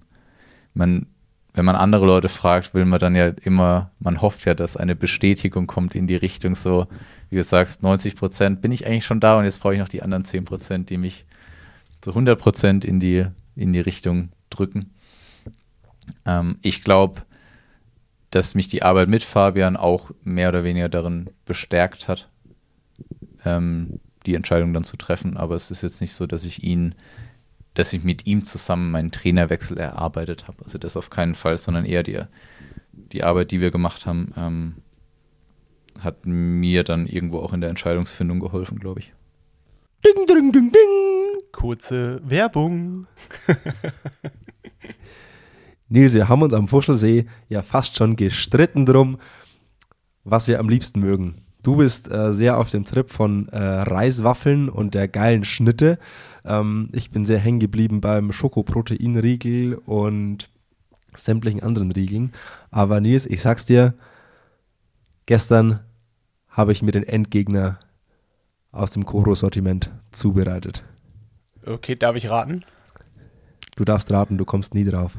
[0.74, 1.07] man,
[1.54, 4.95] wenn man andere Leute fragt, will man dann ja immer, man hofft ja, dass eine
[4.95, 6.88] Bestätigung kommt in die Richtung so,
[7.30, 9.89] wie du sagst, 90 Prozent bin ich eigentlich schon da und jetzt brauche ich noch
[9.89, 11.26] die anderen 10 Prozent, die mich
[12.02, 13.26] zu 100 Prozent in die,
[13.56, 14.91] in die Richtung drücken.
[16.26, 17.22] Ähm, ich glaube,
[18.32, 22.30] dass mich die Arbeit mit Fabian auch mehr oder weniger darin bestärkt hat,
[23.43, 25.38] ähm, die Entscheidung dann zu treffen.
[25.38, 26.95] Aber es ist jetzt nicht so, dass ich ihn,
[27.74, 30.64] dass ich mit ihm zusammen meinen Trainerwechsel erarbeitet habe.
[30.64, 32.22] Also das auf keinen Fall, sondern eher die,
[32.92, 34.76] die Arbeit, die wir gemacht haben, ähm,
[36.00, 39.14] hat mir dann irgendwo auch in der Entscheidungsfindung geholfen, glaube ich.
[40.06, 41.42] Ding, ding, ding, ding.
[41.52, 43.08] Kurze Werbung.
[45.90, 49.18] Nils, wir haben uns am Fuschelsee ja fast schon gestritten drum,
[50.24, 51.42] was wir am liebsten mögen.
[51.64, 56.00] Du bist äh, sehr auf dem Trip von äh, Reiswaffeln und der geilen Schnitte.
[56.50, 60.50] Ähm, ich bin sehr hängen geblieben beim Schokoproteinriegel und
[61.16, 62.34] sämtlichen anderen Riegeln.
[62.72, 63.93] Aber Nils, ich sag's dir,
[65.28, 65.80] gestern
[66.50, 67.80] habe ich mir den Endgegner
[68.72, 70.84] aus dem Koro-Sortiment zubereitet.
[71.66, 72.66] Okay, darf ich raten?
[73.76, 75.14] Du darfst raten, du kommst nie drauf.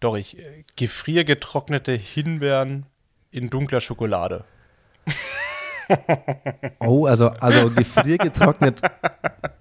[0.00, 2.86] Doch, ich äh, gefriergetrocknete Himbeeren
[3.30, 4.44] in dunkler Schokolade.
[6.80, 8.82] Oh, also, also gefriergetrocknet.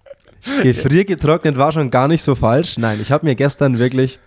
[0.61, 2.77] gefriergetrocknet war schon gar nicht so falsch.
[2.77, 4.19] Nein, ich habe mir gestern wirklich,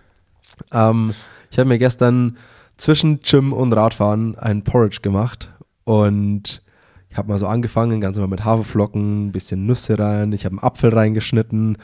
[0.72, 1.14] ähm,
[1.50, 2.36] ich habe mir gestern
[2.76, 5.52] zwischen Gym und Radfahren ein Porridge gemacht
[5.84, 6.62] und
[7.10, 10.54] ich habe mal so angefangen, ganz normal mit Haferflocken, ein bisschen Nüsse rein, ich habe
[10.54, 11.78] einen Apfel reingeschnitten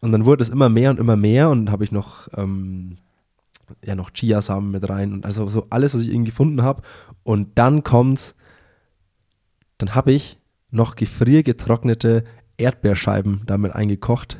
[0.00, 2.98] und dann wurde es immer mehr und immer mehr und habe ich noch ähm,
[3.84, 6.82] ja noch Chiasamen mit rein und also so alles, was ich irgendwie gefunden habe
[7.24, 8.34] und dann kommt's,
[9.78, 10.38] dann habe ich
[10.70, 12.24] noch gefriergetrocknete
[12.58, 14.38] Erdbeerscheiben damit eingekocht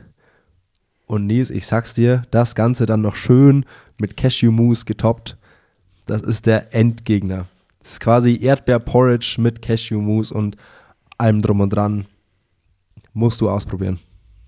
[1.06, 3.64] und Nils, ich sag's dir, das Ganze dann noch schön
[3.98, 5.36] mit Cashew-Mousse getoppt.
[6.06, 7.46] Das ist der Endgegner.
[7.80, 10.56] Das ist quasi Erdbeer-Porridge mit Cashew-Mousse und
[11.16, 12.06] allem drum und dran.
[13.12, 14.00] Musst du ausprobieren.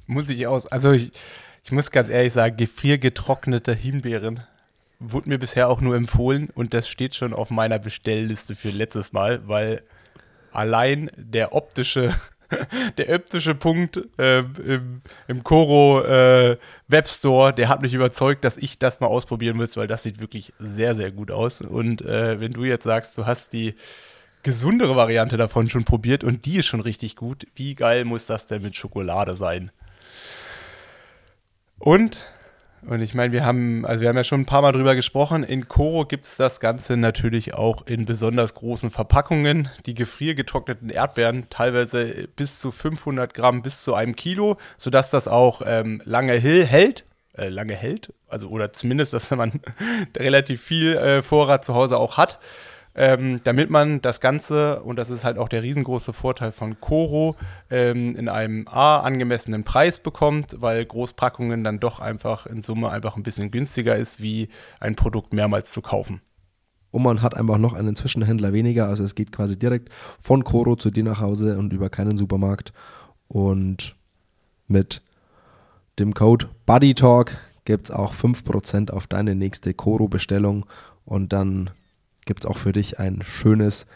[0.07, 0.67] Muss ich aus.
[0.67, 1.13] Also ich,
[1.65, 4.41] ich muss ganz ehrlich sagen, gefriergetrocknete Himbeeren
[4.99, 9.13] wurde mir bisher auch nur empfohlen und das steht schon auf meiner Bestellliste für letztes
[9.13, 9.83] Mal, weil
[10.51, 12.15] allein der optische
[12.99, 16.57] der optische Punkt äh, im, im Coro äh,
[16.89, 20.53] Webstore, der hat mich überzeugt, dass ich das mal ausprobieren muss, weil das sieht wirklich
[20.59, 21.61] sehr, sehr gut aus.
[21.61, 23.75] Und äh, wenn du jetzt sagst, du hast die
[24.43, 28.47] gesundere Variante davon schon probiert und die ist schon richtig gut, wie geil muss das
[28.47, 29.71] denn mit Schokolade sein?
[31.79, 32.27] Und
[32.87, 35.43] und ich meine, wir haben, also wir haben ja schon ein paar Mal drüber gesprochen.
[35.43, 39.69] In Koro gibt es das Ganze natürlich auch in besonders großen Verpackungen.
[39.87, 45.63] Die gefriergetrockneten Erdbeeren teilweise bis zu 500 Gramm, bis zu einem Kilo, sodass das auch
[45.65, 47.05] ähm, lange hält.
[47.37, 49.61] Äh, lange hält, also oder zumindest, dass man
[50.17, 52.39] relativ viel äh, Vorrat zu Hause auch hat
[52.99, 57.37] ähm, damit man das Ganze, und das ist halt auch der riesengroße Vorteil von Coro,
[57.71, 63.17] ähm, in einem A angemessenen Preis bekommt, weil Großpackungen dann doch einfach in Summe einfach
[63.17, 64.49] ein bisschen günstiger ist, wie
[64.81, 66.23] ein Produkt mehrmals zu kaufen.
[66.91, 70.75] Und man hat einfach noch einen Zwischenhändler weniger, also es geht quasi direkt von Coro
[70.75, 72.73] zu dir nach Hause und über keinen Supermarkt.
[73.29, 73.95] Und
[74.67, 75.03] mit
[76.01, 80.67] dem Code BuddyTalk gibt es auch 5% auf deine nächste Coro-Bestellung
[81.05, 81.71] und dann
[82.29, 83.87] gibt es auch für dich ein schönes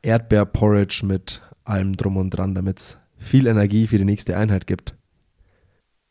[0.00, 4.96] Erdbeerporridge mit allem drum und dran, damit es viel Energie für die nächste Einheit gibt.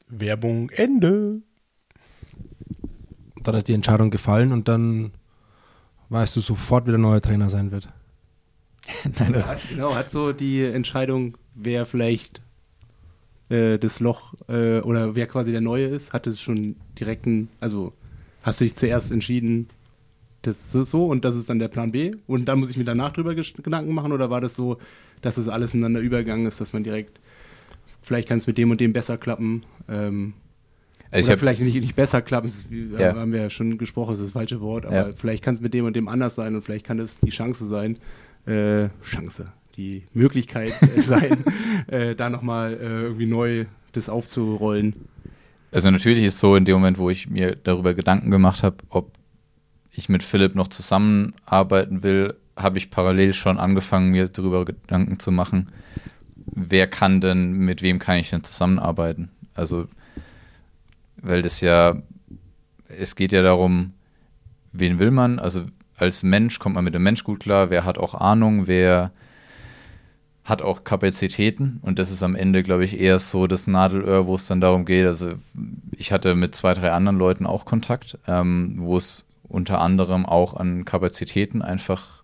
[0.07, 1.41] Werbung Ende.
[3.43, 5.11] Dann ist die Entscheidung gefallen und dann
[6.09, 7.87] weißt du sofort, wie der neue Trainer sein wird.
[9.19, 12.41] Nein, hat, genau, hat so die Entscheidung, wer vielleicht
[13.49, 17.93] äh, das Loch äh, oder wer quasi der Neue ist, hat es schon direkten, also
[18.43, 19.69] hast du dich zuerst entschieden,
[20.47, 22.85] das ist so und das ist dann der Plan B und dann muss ich mir
[22.85, 24.77] danach drüber Gedanken machen oder war das so,
[25.21, 27.19] dass es alles ineinander übergegangen ist, dass man direkt,
[28.01, 30.33] vielleicht kann es mit dem und dem besser klappen, ähm,
[31.11, 33.15] also oder vielleicht nicht, nicht besser klappen, wie, ja.
[33.15, 35.15] haben wir ja schon gesprochen, das ist das falsche Wort, aber ja.
[35.15, 37.67] vielleicht kann es mit dem und dem anders sein und vielleicht kann es die Chance
[37.67, 37.97] sein,
[38.45, 41.43] äh, Chance, die Möglichkeit sein,
[41.87, 44.95] äh, da nochmal äh, irgendwie neu das aufzurollen.
[45.71, 49.16] Also natürlich ist so in dem Moment, wo ich mir darüber Gedanken gemacht habe, ob
[49.97, 55.31] ich mit Philipp noch zusammenarbeiten will, habe ich parallel schon angefangen, mir darüber Gedanken zu
[55.31, 55.69] machen,
[56.45, 59.29] wer kann denn, mit wem kann ich denn zusammenarbeiten?
[59.55, 59.87] Also,
[61.21, 61.97] weil das ja,
[62.87, 63.93] es geht ja darum,
[64.71, 65.39] wen will man?
[65.39, 69.11] Also als Mensch kommt man mit dem Mensch gut klar, wer hat auch Ahnung, wer
[70.43, 74.35] hat auch Kapazitäten und das ist am Ende, glaube ich, eher so das Nadelöhr, wo
[74.35, 75.07] es dann darum geht.
[75.07, 75.33] Also
[75.91, 80.55] ich hatte mit zwei, drei anderen Leuten auch Kontakt, ähm, wo es unter anderem auch
[80.55, 82.23] an Kapazitäten einfach,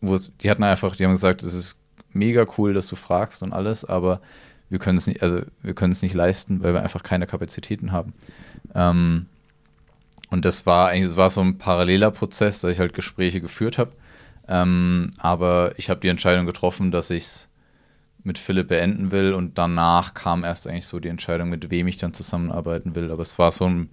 [0.00, 1.78] wo es, die hatten einfach, die haben gesagt, es ist
[2.12, 4.20] mega cool, dass du fragst und alles, aber
[4.68, 7.92] wir können es nicht, also wir können es nicht leisten, weil wir einfach keine Kapazitäten
[7.92, 8.14] haben.
[8.74, 9.26] Ähm,
[10.30, 13.78] und das war eigentlich, das war so ein paralleler Prozess, dass ich halt Gespräche geführt
[13.78, 13.92] habe.
[14.48, 17.49] Ähm, aber ich habe die Entscheidung getroffen, dass ich es
[18.22, 21.98] mit Philipp beenden will und danach kam erst eigentlich so die Entscheidung, mit wem ich
[21.98, 23.10] dann zusammenarbeiten will.
[23.10, 23.90] Aber es war so ein,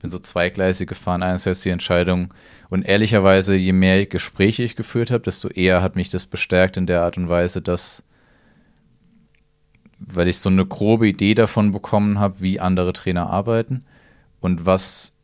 [0.00, 1.22] bin so zweigleisig gefahren.
[1.22, 2.34] Einerseits die Entscheidung
[2.68, 6.86] und ehrlicherweise, je mehr Gespräche ich geführt habe, desto eher hat mich das bestärkt in
[6.86, 8.02] der Art und Weise, dass,
[9.98, 13.84] weil ich so eine grobe Idee davon bekommen habe, wie andere Trainer arbeiten
[14.40, 15.16] und was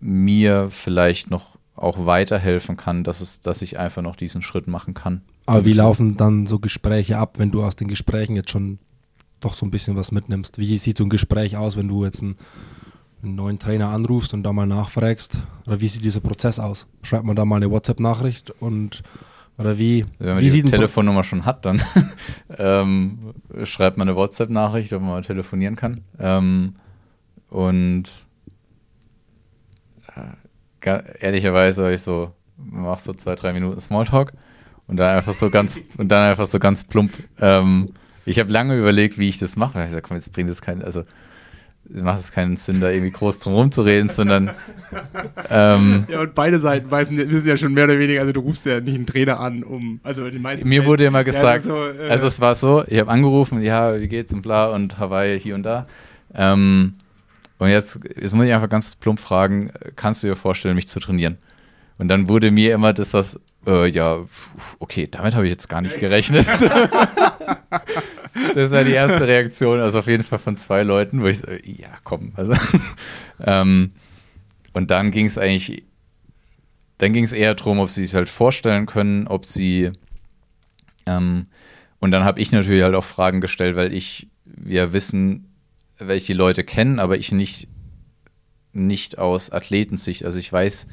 [0.00, 4.94] mir vielleicht noch auch weiterhelfen kann, dass, es, dass ich einfach noch diesen Schritt machen
[4.94, 5.22] kann.
[5.46, 8.78] Aber wie laufen dann so Gespräche ab, wenn du aus den Gesprächen jetzt schon
[9.40, 10.58] doch so ein bisschen was mitnimmst?
[10.58, 12.36] Wie sieht so ein Gespräch aus, wenn du jetzt einen,
[13.22, 15.42] einen neuen Trainer anrufst und da mal nachfragst?
[15.66, 16.86] Oder wie sieht dieser Prozess aus?
[17.02, 19.02] Schreibt man da mal eine WhatsApp-Nachricht und
[19.58, 20.06] oder wie?
[20.18, 21.82] Wenn man wie die Telefonnummer schon hat, dann
[22.58, 23.34] ähm,
[23.64, 26.02] schreibt man eine WhatsApp-Nachricht, ob man mal telefonieren kann.
[26.18, 26.76] Ähm,
[27.50, 28.04] und
[30.16, 34.32] äh, ehrlicherweise habe ich so, machst so zwei, drei Minuten Smalltalk
[34.92, 37.12] und dann einfach so ganz, und dann einfach so ganz plump.
[37.40, 37.86] Ähm,
[38.26, 39.80] ich habe lange überlegt, wie ich das mache.
[39.80, 41.04] Ich gesagt, komm, jetzt bringt es keinen, also
[41.88, 44.50] macht es keinen Sinn, da irgendwie groß drum rumzureden, sondern
[45.48, 48.66] ähm, Ja, und beide Seiten wissen, wissen ja schon mehr oder weniger, also du rufst
[48.66, 51.64] ja nicht einen Trainer an, um, also den meisten Mir Fällen- wurde immer Ja, gesagt,
[51.64, 54.98] so, äh, also es war so, ich habe angerufen, ja, wie geht's und bla und
[54.98, 55.86] Hawaii hier und da.
[56.34, 56.94] Ähm,
[57.58, 61.00] und jetzt, jetzt muss ich einfach ganz plump fragen, kannst du dir vorstellen, mich zu
[61.00, 61.38] trainieren?
[61.98, 64.24] Und dann wurde mir immer das, was, äh, ja,
[64.78, 66.46] okay, damit habe ich jetzt gar nicht gerechnet.
[68.54, 71.50] das war die erste Reaktion, also auf jeden Fall von zwei Leuten, wo ich so,
[71.50, 72.54] ja, komm, also.
[73.40, 73.92] ähm,
[74.72, 75.84] und dann ging es eigentlich,
[76.98, 79.92] dann ging es eher darum, ob sie es halt vorstellen können, ob sie
[81.06, 81.46] ähm,
[82.00, 85.52] und dann habe ich natürlich halt auch Fragen gestellt, weil ich wir wissen,
[85.98, 87.68] welche Leute kennen, aber ich nicht,
[88.72, 90.24] nicht aus Athletensicht.
[90.24, 90.88] Also ich weiß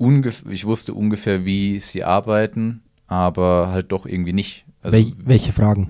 [0.00, 4.64] ungefähr, ich wusste ungefähr, wie sie arbeiten, aber halt doch irgendwie nicht.
[4.82, 5.88] Also, Wel welche Fragen?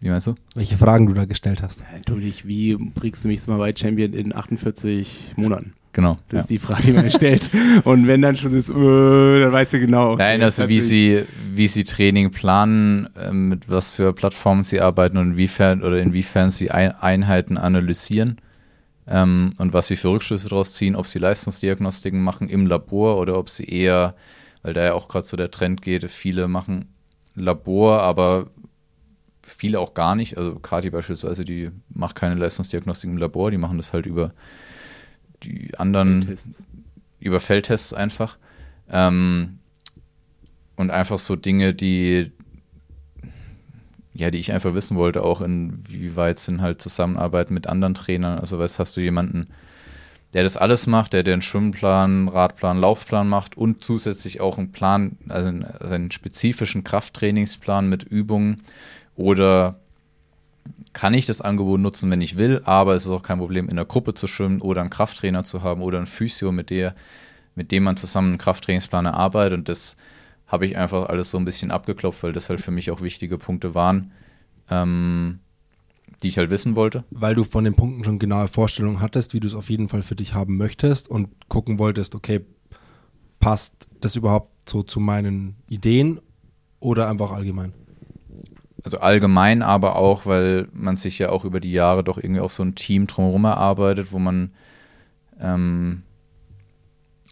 [0.00, 0.34] wie meinst du?
[0.54, 1.82] Welche Fragen du da gestellt hast?
[1.92, 5.74] Natürlich, wie bringst du mich zum Hawaii Champion in 48 Monaten?
[5.92, 6.18] Genau.
[6.28, 6.40] Das ja.
[6.40, 7.50] ist die Frage, die man stellt.
[7.84, 10.12] Und wenn dann schon ist, äh, dann weißt du genau.
[10.12, 14.80] okay, Nein, also wie sie, wie sie Training planen, ähm, mit was für Plattformen sie
[14.80, 18.38] arbeiten und inwiefern oder inwiefern sie Ein Einheiten analysieren
[19.10, 23.36] ähm, und was sie für Rückschlüsse daraus ziehen, ob sie Leistungsdiagnostiken machen im Labor oder
[23.36, 24.14] ob sie eher,
[24.62, 26.94] weil da ja auch gerade so der Trend geht, viele machen
[27.34, 28.50] Labor, aber
[29.42, 30.38] viele auch gar nicht.
[30.38, 34.32] Also Kati beispielsweise, die macht keine Leistungsdiagnostik im Labor, die machen das halt über
[35.42, 36.62] die anderen Tests.
[37.18, 38.38] über Feldtests einfach.
[38.88, 39.58] Ähm,
[40.76, 42.30] und einfach so Dinge, die
[44.12, 48.38] ja, die ich einfach wissen wollte, auch inwieweit sind halt Zusammenarbeit mit anderen Trainern.
[48.38, 49.48] Also weißt, hast du jemanden,
[50.32, 55.16] der das alles macht, der den Schwimmplan, Radplan, Laufplan macht und zusätzlich auch einen Plan,
[55.28, 58.62] also einen, also einen spezifischen Krafttrainingsplan mit Übungen
[59.16, 59.76] oder
[60.92, 63.76] kann ich das Angebot nutzen, wenn ich will, aber es ist auch kein Problem, in
[63.76, 66.94] der Gruppe zu schwimmen oder einen Krafttrainer zu haben oder einen Physio, mit, der,
[67.54, 69.58] mit dem man zusammen einen Krafttrainingsplan erarbeitet.
[69.58, 69.96] Und das
[70.50, 73.38] habe ich einfach alles so ein bisschen abgeklopft, weil das halt für mich auch wichtige
[73.38, 74.10] Punkte waren,
[74.68, 75.38] ähm,
[76.22, 77.04] die ich halt wissen wollte.
[77.10, 80.02] Weil du von den Punkten schon genaue Vorstellungen hattest, wie du es auf jeden Fall
[80.02, 82.40] für dich haben möchtest und gucken wolltest, okay,
[83.38, 86.20] passt das überhaupt so zu meinen Ideen
[86.80, 87.72] oder einfach allgemein?
[88.82, 92.50] Also allgemein, aber auch, weil man sich ja auch über die Jahre doch irgendwie auch
[92.50, 94.50] so ein Team drumherum erarbeitet, wo man
[95.38, 96.02] ähm,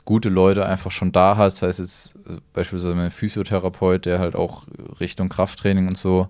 [0.08, 1.52] gute Leute einfach schon da hat.
[1.52, 4.66] Das heißt jetzt äh, beispielsweise ein Physiotherapeut, der halt auch
[5.00, 6.28] Richtung Krafttraining und so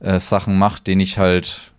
[0.00, 1.72] äh, Sachen macht, den ich halt,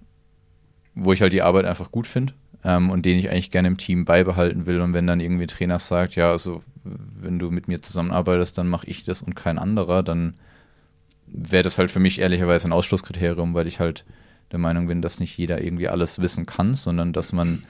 [0.94, 3.78] wo ich halt die Arbeit einfach gut finde ähm, und den ich eigentlich gerne im
[3.78, 4.80] Team beibehalten will.
[4.82, 8.70] Und wenn dann irgendwie ein Trainer sagt, ja, also wenn du mit mir zusammenarbeitest, dann
[8.70, 10.36] mache ich das und kein anderer, dann
[11.26, 14.06] wäre das halt für mich ehrlicherweise ein Ausschlusskriterium, weil ich halt
[14.52, 17.64] der Meinung bin, dass nicht jeder irgendwie alles wissen kann, sondern dass man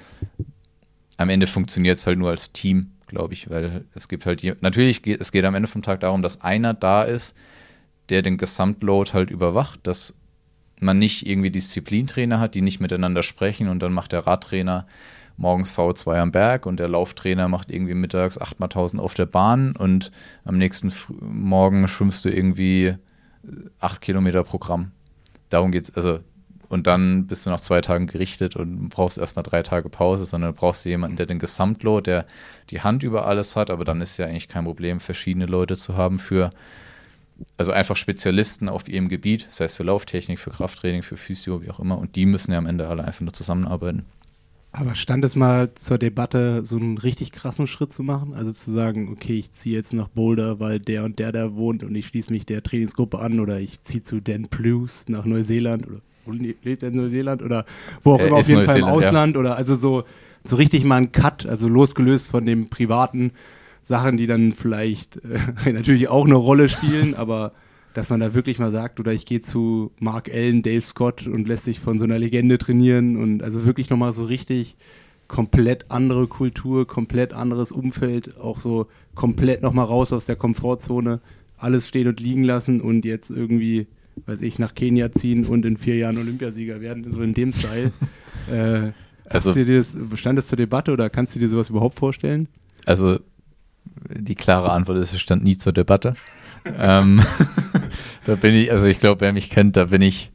[1.19, 5.01] am Ende funktioniert es halt nur als Team, glaube ich, weil es gibt halt, natürlich,
[5.01, 7.35] geht, es geht am Ende vom Tag darum, dass einer da ist,
[8.07, 10.15] der den Gesamtload halt überwacht, dass
[10.79, 14.87] man nicht irgendwie Disziplintrainer hat, die nicht miteinander sprechen und dann macht der Radtrainer
[15.35, 20.11] morgens V2 am Berg und der Lauftrainer macht irgendwie mittags 8x1000 auf der Bahn und
[20.45, 22.95] am nächsten Früh Morgen schwimmst du irgendwie
[23.79, 24.91] acht Kilometer Programm.
[25.49, 26.19] Darum geht's, also,
[26.69, 30.53] und dann bist du nach zwei Tagen gerichtet und brauchst erstmal drei Tage Pause, sondern
[30.53, 32.25] du brauchst jemanden, der den Gesamtload, der
[32.69, 35.97] die Hand über alles hat, aber dann ist ja eigentlich kein Problem, verschiedene Leute zu
[35.97, 36.51] haben für,
[37.57, 41.71] also einfach Spezialisten auf ihrem Gebiet, das heißt für Lauftechnik, für Krafttraining, für Physio, wie
[41.71, 44.05] auch immer, und die müssen ja am Ende alle einfach nur zusammenarbeiten.
[44.71, 48.35] Aber stand es mal zur Debatte, so einen richtig krassen Schritt zu machen?
[48.35, 51.81] Also zu sagen, okay, ich ziehe jetzt nach Boulder, weil der und der da wohnt
[51.81, 55.87] und ich schließe mich der Trainingsgruppe an oder ich ziehe zu Dan Plus nach Neuseeland
[55.87, 56.01] oder
[56.31, 57.65] lebt er in Neuseeland oder
[58.03, 59.09] wo auch Er immer, auf jeden Fall im Neuseeland, ja.
[59.09, 60.03] Ausland oder also so,
[60.43, 63.31] so richtig mal ein Cut, also losgelöst von den privaten
[63.81, 65.17] Sachen, die dann vielleicht
[65.65, 67.53] äh, natürlich auch eine Rolle spielen, aber
[67.93, 71.47] dass man da wirklich mal sagt, oder ich gehe zu Mark Allen, Dave Scott und
[71.47, 74.77] lässt sich von so einer Legende trainieren und also wirklich nochmal so richtig
[75.27, 81.21] komplett andere Kultur, komplett anderes Umfeld, auch so komplett nochmal raus aus der Komfortzone,
[81.57, 83.87] alles stehen und liegen lassen und jetzt irgendwie,
[84.25, 87.91] weiß ich, nach Kenia ziehen und in vier Jahren Olympiasieger werden, so in dem Style.
[88.51, 88.91] äh,
[89.25, 92.47] Also- das, stand das zur Debatte oder kannst du dir sowas überhaupt vorstellen?
[92.85, 93.19] Also
[94.09, 96.13] die klare Antwort ist, es stand nie zur Debatte.
[96.77, 97.21] ähm,
[98.25, 100.31] da bin ich, also ich glaube, wer mich kennt, da bin ich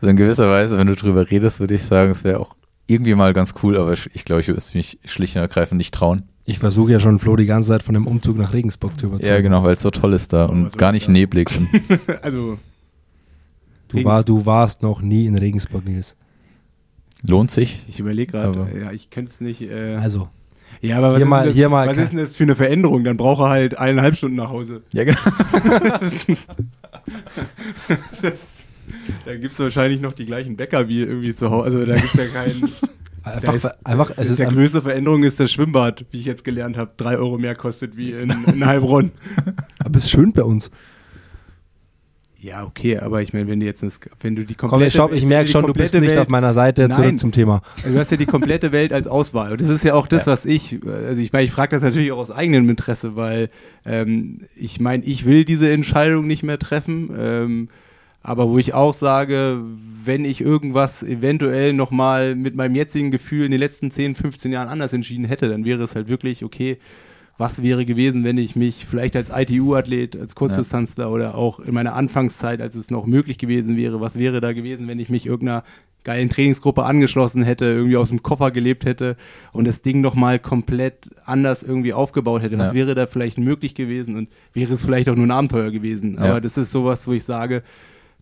[0.00, 2.56] so in gewisser Weise, wenn du drüber redest, würde ich sagen, es wäre auch
[2.86, 5.78] irgendwie mal ganz cool, aber ich, ich glaube, ich würde es mich schlicht und ergreifend
[5.78, 6.24] nicht trauen.
[6.44, 9.28] Ich versuche ja schon Flo die ganze Zeit von dem Umzug nach Regensburg zu überzeugen.
[9.30, 11.48] Ja, genau, weil es so toll ist da und soll gar ich nicht neblig.
[12.22, 12.58] Also,
[13.88, 16.16] Du, war, du warst noch nie in Regensburg, Nils.
[17.26, 17.84] lohnt sich.
[17.88, 19.60] ich überlege gerade, Aber- ja, ich könnte es nicht.
[19.60, 20.28] Äh, Also,
[20.80, 22.44] ja, aber was, hier ist, mal- denn das, hier mal was ist denn das für
[22.44, 23.04] eine Veränderung?
[23.04, 24.82] Dann braucht er halt eineinhalb Stunden nach Hause.
[24.94, 25.18] Ja, genau.
[28.22, 28.38] Das,
[29.24, 31.64] da gibt es wahrscheinlich noch die gleichen Bäcker wie irgendwie zu Hause.
[31.66, 32.70] Also da gibt es ja keinen.
[33.22, 36.76] Einfach, ist, einfach es ist der größte Veränderung ist das Schwimmbad, wie ich jetzt gelernt
[36.76, 39.12] habe, drei Euro mehr kostet wie in, in Heilbronn.
[39.78, 40.70] aber es ist schön bei uns.
[42.42, 43.84] Ja, okay, aber ich meine, wenn du jetzt
[44.20, 46.52] wenn du die komplette Komm, stopp, ich merke schon, du bist nicht Welt- auf meiner
[46.52, 46.88] Seite.
[46.88, 46.92] Nein.
[46.92, 47.62] Zurück zum Thema.
[47.84, 49.52] Du hast ja die komplette Welt als Auswahl.
[49.52, 52.10] Und das ist ja auch das, was ich, also ich meine, ich frage das natürlich
[52.10, 53.48] auch aus eigenem Interesse, weil
[53.86, 57.10] ähm, ich meine, ich will diese Entscheidung nicht mehr treffen.
[57.16, 57.68] Ähm,
[58.22, 59.60] aber wo ich auch sage,
[60.04, 64.68] wenn ich irgendwas eventuell nochmal mit meinem jetzigen Gefühl in den letzten 10, 15 Jahren
[64.68, 66.78] anders entschieden hätte, dann wäre es halt wirklich, okay,
[67.38, 71.94] was wäre gewesen, wenn ich mich vielleicht als ITU-Athlet, als Kurzdistanzler oder auch in meiner
[71.94, 75.64] Anfangszeit, als es noch möglich gewesen wäre, was wäre da gewesen, wenn ich mich irgendeiner
[76.04, 79.16] geilen Trainingsgruppe angeschlossen hätte, irgendwie aus dem Koffer gelebt hätte
[79.52, 82.58] und das Ding nochmal komplett anders irgendwie aufgebaut hätte.
[82.58, 82.74] Was Ja.
[82.74, 86.18] wäre da vielleicht möglich gewesen und wäre es vielleicht auch nur ein Abenteuer gewesen.
[86.18, 86.40] Aber Ja.
[86.40, 87.62] das ist sowas, wo ich sage,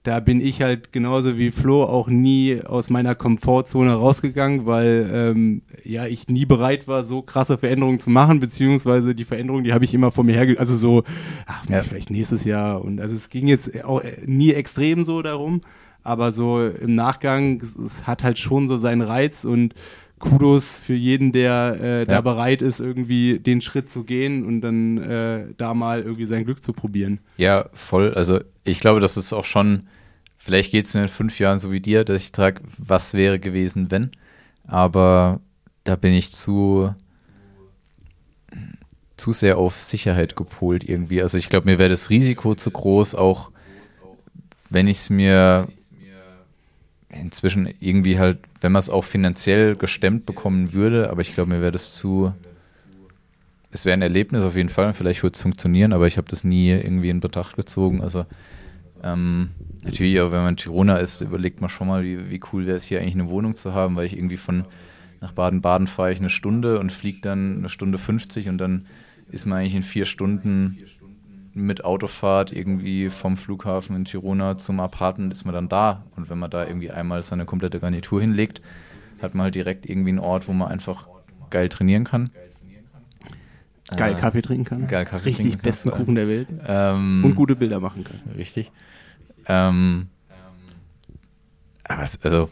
[0.03, 5.63] da bin ich halt genauso wie Flo auch nie aus meiner Komfortzone rausgegangen, weil ähm,
[5.85, 9.85] ja ich nie bereit war, so krasse Veränderungen zu machen, beziehungsweise die Veränderungen, die habe
[9.85, 11.05] ich immer vor mir her, also so,
[11.47, 11.83] ach, Ja.
[11.83, 15.61] vielleicht nächstes Jahr und also es ging jetzt auch äh, nie extrem so darum,
[16.03, 19.75] aber so im Nachgang, es, es hat halt schon so seinen Reiz und
[20.21, 22.21] Kudos für jeden, der äh, da Ja.
[22.21, 26.63] bereit ist, irgendwie den Schritt zu gehen und dann äh, da mal irgendwie sein Glück
[26.63, 27.19] zu probieren.
[27.37, 28.15] Ja, voll.
[28.15, 29.89] Also ich glaube, das ist auch schon,
[30.39, 33.39] vielleicht geht es mir in fünf Jahren so wie dir, dass ich trage, was wäre
[33.41, 34.11] gewesen, wenn.
[34.69, 35.41] Aber
[35.85, 36.95] da bin ich zu,
[39.17, 41.23] zu sehr auf Sicherheit gepolt irgendwie.
[41.23, 43.51] Also ich glaube, mir wäre das Risiko zu groß, auch
[44.69, 45.69] wenn ich es mir
[47.13, 51.61] inzwischen irgendwie halt, wenn man es auch finanziell gestemmt bekommen würde, aber ich glaube, mir
[51.61, 52.33] wäre das zu,
[53.71, 56.45] es wäre ein Erlebnis auf jeden Fall, vielleicht würde es funktionieren, aber ich habe das
[56.45, 58.01] nie irgendwie in Betracht gezogen.
[58.01, 58.27] Also
[59.03, 59.51] ähm,
[59.85, 62.85] natürlich, auch wenn man Girona ist, überlegt man schon mal, wie, wie cool wäre es
[62.85, 64.65] hier eigentlich eine Wohnung zu haben, weil ich irgendwie von
[65.21, 68.87] nach Baden-Baden fahre ich eine Stunde und fliege dann eine Stunde 50 und dann
[69.31, 70.79] ist man eigentlich in vier Stunden
[71.53, 76.05] mit Autofahrt irgendwie vom Flughafen in Girona zum Apartment ist man dann da.
[76.17, 78.63] Und wenn man da irgendwie einmal seine komplette Garnitur hinlegt,
[79.21, 81.09] hat man halt direkt irgendwie einen Ort, wo man einfach
[81.51, 82.31] geil trainieren kann.
[83.97, 84.87] Geil Äh, Kaffee trinken kann.
[84.87, 85.99] geil Kaffee Richtig trinken kann, besten allem.
[85.99, 86.49] Kuchen der Welt.
[86.67, 88.21] Ähm, Und gute Bilder machen kann.
[88.37, 88.71] Richtig.
[89.47, 90.07] Ähm,
[91.83, 92.51] aber es, also,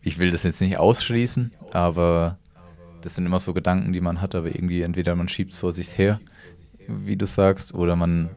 [0.00, 2.38] ich will das jetzt nicht ausschließen, aber
[3.02, 5.72] das sind immer so Gedanken, die man hat, aber irgendwie entweder man schiebt es vor
[5.72, 6.20] sich her,
[6.88, 8.30] wie du sagst, oder man,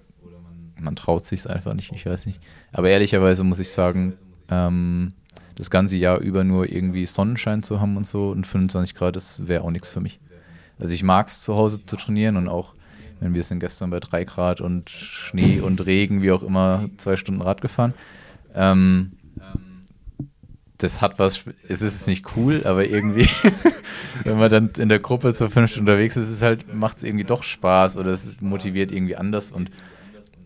[0.80, 2.40] man traut sich es einfach nicht, ich weiß nicht.
[2.72, 4.16] Aber ehrlicherweise muss ich sagen,
[4.50, 5.14] ähm,
[5.56, 9.48] das ganze Jahr über nur irgendwie Sonnenschein zu haben und so und 25 Grad, das
[9.48, 10.20] wäre auch nichts für mich.
[10.80, 12.76] Also ich mag es zu Hause zu trainieren und auch,
[13.20, 17.16] wenn wir sind gestern bei 3 Grad und Schnee und Regen, wie auch immer, zwei
[17.16, 17.96] Stunden Rad gefahren.
[18.54, 19.14] Ähm,
[20.78, 23.28] das hat was, es ist nicht cool, aber irgendwie,
[24.24, 27.26] wenn man dann in der Gruppe zur fünf unterwegs ist, ist halt, macht es irgendwie
[27.26, 29.72] doch Spaß oder es motiviert irgendwie anders und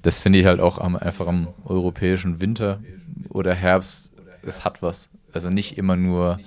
[0.02, 2.80] das finde ich halt auch am, einfach am europäischen Winter
[3.30, 4.14] oder Herbst,
[4.44, 5.10] es hat was.
[5.34, 6.40] Also nicht immer nur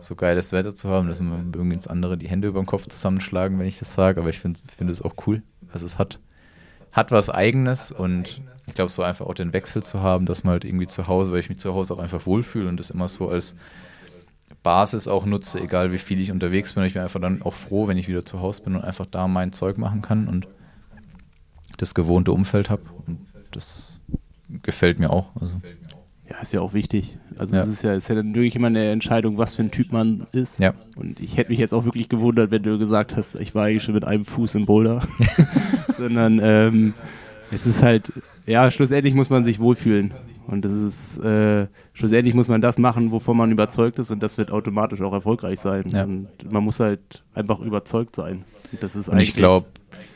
[0.00, 2.86] so geiles Wetter zu haben, dass man irgendwie ins andere die Hände über den Kopf
[2.88, 5.42] zusammenschlagen, wenn ich das sage, aber ich finde es auch cool.
[5.72, 6.18] Also es hat,
[6.92, 10.52] hat was Eigenes und ich glaube, so einfach auch den Wechsel zu haben, dass man
[10.52, 13.08] halt irgendwie zu Hause, weil ich mich zu Hause auch einfach wohlfühle und das immer
[13.08, 13.56] so als
[14.62, 16.84] Basis auch nutze, egal wie viel ich unterwegs bin.
[16.84, 19.26] Ich bin einfach dann auch froh, wenn ich wieder zu Hause bin und einfach da
[19.26, 20.46] mein Zeug machen kann und
[21.78, 22.82] das gewohnte Umfeld habe.
[23.06, 23.18] Und
[23.50, 23.98] das
[24.62, 25.34] gefällt mir auch.
[25.40, 25.54] Also,
[26.30, 27.18] Ja, ist ja auch wichtig.
[27.36, 27.62] Also Ja.
[27.62, 30.26] es ist ja, ist ja dann wirklich immer eine Entscheidung, was für ein Typ man
[30.30, 30.60] ist.
[30.60, 30.74] Ja.
[30.94, 33.82] Und ich hätte mich jetzt auch wirklich gewundert, wenn du gesagt hast, ich war eigentlich
[33.82, 35.00] schon mit einem Fuß im Boulder.
[36.02, 36.94] Sondern ähm,
[37.52, 38.12] es ist halt,
[38.46, 40.12] ja, schlussendlich muss man sich wohlfühlen.
[40.46, 44.38] Und das ist, äh, schlussendlich muss man das machen, wovon man überzeugt ist und das
[44.38, 45.84] wird automatisch auch erfolgreich sein.
[45.88, 46.02] Ja.
[46.04, 48.44] Und man muss halt einfach überzeugt sein.
[48.72, 49.66] Und das ist Und ich glaube,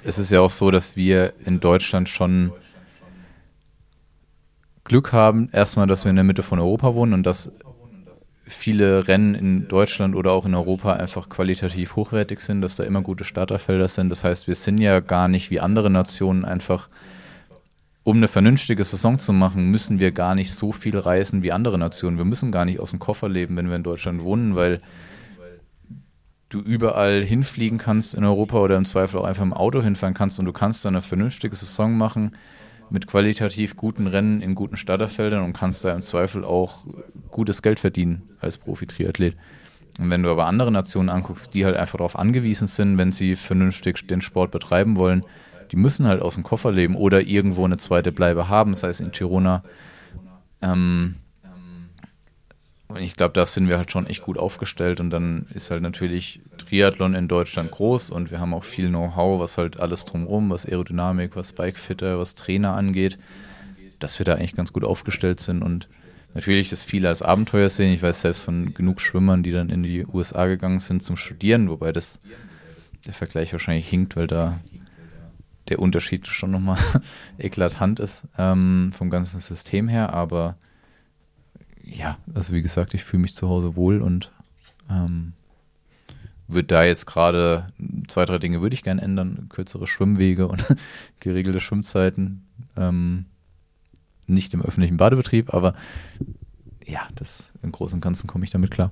[0.02, 2.52] es ist ja auch so, dass wir in Deutschland schon
[4.84, 7.52] Glück haben, erstmal, dass wir in der Mitte von Europa wohnen und dass
[8.46, 13.02] viele Rennen in Deutschland oder auch in Europa einfach qualitativ hochwertig sind, dass da immer
[13.02, 14.08] gute Starterfelder sind.
[14.10, 16.88] Das heißt, wir sind ja gar nicht wie andere Nationen einfach
[18.04, 21.76] um eine vernünftige Saison zu machen, müssen wir gar nicht so viel reisen wie andere
[21.76, 22.18] Nationen.
[22.18, 24.80] Wir müssen gar nicht aus dem Koffer leben, wenn wir in Deutschland wohnen, weil
[26.48, 30.38] du überall hinfliegen kannst in Europa oder im Zweifel auch einfach im Auto hinfahren kannst
[30.38, 32.36] und du kannst dann eine vernünftige Saison machen
[32.90, 36.84] mit qualitativ guten Rennen in guten Starterfeldern und kannst da im Zweifel auch
[37.30, 39.34] gutes Geld verdienen als Profi-Triathlet.
[39.98, 43.34] Und wenn du aber andere Nationen anguckst, die halt einfach darauf angewiesen sind, wenn sie
[43.34, 45.22] vernünftig den Sport betreiben wollen,
[45.72, 49.00] die müssen halt aus dem Koffer leben oder irgendwo eine zweite Bleibe haben, sei es
[49.00, 49.62] in Girona.
[50.62, 51.16] Ähm,
[52.88, 55.82] und ich glaube, da sind wir halt schon echt gut aufgestellt und dann ist halt
[55.82, 60.50] natürlich Triathlon in Deutschland groß und wir haben auch viel Know-how, was halt alles drumherum,
[60.50, 63.18] was Aerodynamik, was Bikefitter, was Trainer angeht,
[63.98, 65.88] dass wir da eigentlich ganz gut aufgestellt sind und
[66.34, 67.92] natürlich das viele als Abenteuer sehen.
[67.92, 71.68] Ich weiß selbst von genug Schwimmern, die dann in die USA gegangen sind zum Studieren,
[71.68, 72.20] wobei das
[73.04, 74.60] der Vergleich wahrscheinlich hinkt, weil da
[75.68, 76.78] der Unterschied schon nochmal
[77.38, 80.56] eklatant ist ähm, vom ganzen System her, aber
[81.86, 84.32] ja, also wie gesagt, ich fühle mich zu Hause wohl und
[84.90, 85.32] ähm,
[86.48, 87.66] würde da jetzt gerade
[88.08, 89.46] zwei, drei Dinge würde ich gerne ändern.
[89.48, 90.64] Kürzere Schwimmwege und
[91.20, 92.44] geregelte Schwimmzeiten.
[92.76, 93.26] Ähm,
[94.26, 95.74] nicht im öffentlichen Badebetrieb, aber
[96.84, 98.90] ja, das im Großen und Ganzen komme ich damit klar.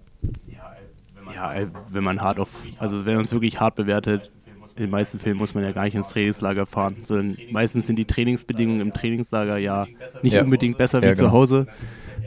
[1.34, 4.30] Ja, wenn man hart auf, also wenn man es wirklich hart bewertet,
[4.76, 7.96] in den meisten Fällen muss man ja gar nicht ins Trainingslager fahren, sondern meistens sind
[7.96, 9.86] die Trainingsbedingungen im Trainingslager ja
[10.22, 10.42] nicht ja.
[10.42, 11.28] unbedingt besser ja, wie genau.
[11.28, 11.66] zu Hause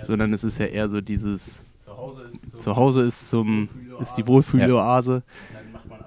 [0.01, 1.61] sondern es ist ja eher so dieses
[2.59, 3.69] zu Hause ist zum
[3.99, 5.23] ist die Wohlfühloase.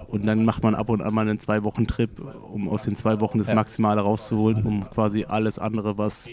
[0.07, 2.09] Und dann macht man ab und an mal einen zwei Wochen Trip,
[2.51, 6.27] um aus den zwei Wochen das Maximale rauszuholen, um quasi alles andere, was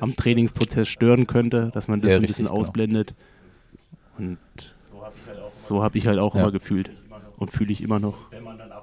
[0.00, 2.58] am Trainingsprozess stören könnte, dass man das ja, ein bisschen genau.
[2.58, 3.14] ausblendet.
[4.18, 4.38] Und
[5.48, 6.42] so habe ich halt auch ja.
[6.42, 6.90] immer gefühlt
[7.38, 8.18] und fühle ich immer noch.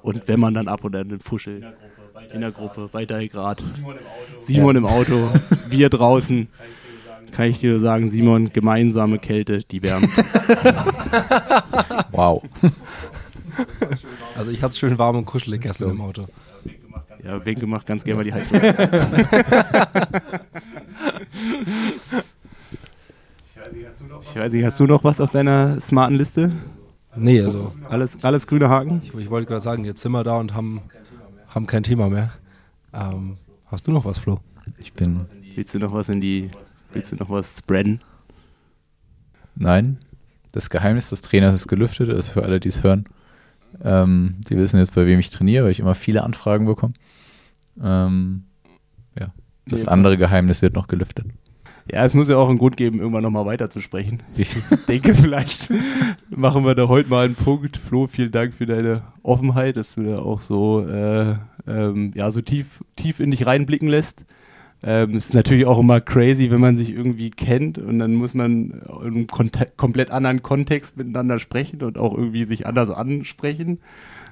[0.02, 1.74] Und wenn man dann ab und an den Fuschel
[2.34, 3.64] in der Gruppe, weiter Grad,
[4.40, 5.30] Simon im Auto,
[5.70, 6.48] wir draußen
[7.32, 10.08] kann ich dir sagen, Simon, gemeinsame Kälte, die wärmt.
[12.12, 12.44] wow.
[14.36, 16.26] Also ich hatte es schön warm und kuschelig gestern im Auto.
[17.24, 18.60] Ja, Winke macht ganz gerne mal die Heizung.
[24.22, 26.52] ich weiß nicht, hast du noch was auf deiner smarten Liste?
[27.16, 27.74] Nee, also.
[27.90, 29.02] Alles, alles grüne Haken?
[29.04, 30.82] Ich, ich wollte gerade sagen, jetzt sind wir da und haben,
[31.50, 32.32] haben kein Thema mehr.
[32.94, 34.40] Ähm, hast du noch was, Flo?
[34.78, 35.28] Ich bin.
[35.56, 36.50] Willst du noch was in die
[36.94, 38.02] Willst du noch was spreaden?
[39.56, 39.98] Nein.
[40.52, 43.06] Das Geheimnis des Trainers ist gelüftet, das ist für alle, die es hören.
[43.84, 46.94] Ähm, die wissen jetzt, bei wem ich trainiere, weil ich immer viele Anfragen bekomme.
[47.82, 48.46] Ähm,
[49.20, 49.32] ja.
[49.68, 51.28] Das nee, andere Geheimnis wird noch gelüftet.
[51.92, 54.22] Ja, es muss ja auch einen Grund geben, irgendwann nochmal weiterzusprechen.
[54.38, 54.56] Ich
[54.88, 55.70] denke, vielleicht
[56.30, 57.78] machen wir da heute mal einen Punkt.
[57.78, 61.36] Flo, vielen Dank für deine Offenheit, dass du da auch so, äh,
[61.68, 64.26] ähm, ja, so tief, tief in dich reinblicken lässt.
[64.82, 68.82] Ähm, ist natürlich auch immer crazy, wenn man sich irgendwie kennt und dann muss man
[69.04, 73.80] in einem komplett anderen Kontext miteinander sprechen und auch irgendwie sich anders ansprechen.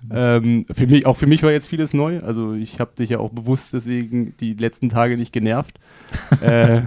[0.10, 2.22] Ähm, für mich, auch für mich war jetzt vieles neu.
[2.22, 5.80] Also ich habe dich ja auch bewusst deswegen die letzten Tage nicht genervt.
[6.42, 6.82] äh,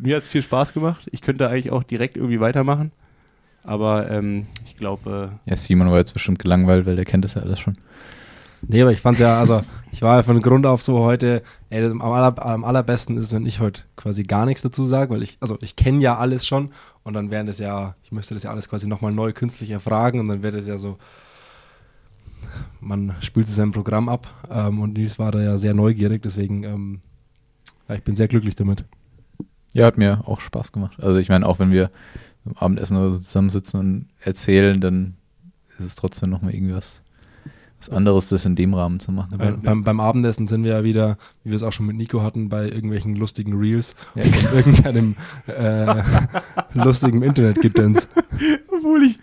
[0.00, 1.08] mir hat es viel Spaß gemacht.
[1.12, 2.92] Ich könnte eigentlich auch direkt irgendwie weitermachen.
[3.64, 5.30] Aber ähm, ich glaube.
[5.46, 7.76] Äh ja, Simon war jetzt bestimmt gelangweilt, weil der kennt das ja alles schon.
[8.68, 11.42] Nee, aber ich fand es ja, also ich war ja von Grund auf so heute,
[11.68, 15.22] ey, am, aller, am allerbesten ist, wenn ich heute quasi gar nichts dazu sage, weil
[15.22, 16.70] ich, also ich kenne ja alles schon
[17.02, 20.20] und dann wären das ja, ich müsste das ja alles quasi nochmal neu künstlich erfragen
[20.20, 20.98] und dann wäre das ja so,
[22.80, 27.00] man spült sein Programm ab ähm, und Nils war da ja sehr neugierig, deswegen, ähm,
[27.88, 28.84] ja, ich bin sehr glücklich damit.
[29.72, 30.98] Ja, hat mir auch Spaß gemacht.
[31.00, 31.90] Also ich meine, auch wenn wir
[32.44, 35.16] beim Abendessen oder so zusammensitzen und erzählen, dann
[35.78, 37.02] ist es trotzdem nochmal irgendwas
[37.82, 39.36] was anderes, das in dem Rahmen zu machen.
[39.36, 42.22] Bei, beim, beim, Abendessen sind wir ja wieder, wie wir es auch schon mit Nico
[42.22, 44.24] hatten, bei irgendwelchen lustigen Reels ja.
[44.24, 46.02] von irgendeinem äh,
[46.74, 48.08] lustigen Internet-Gedöns.
[48.68, 49.18] Obwohl ich,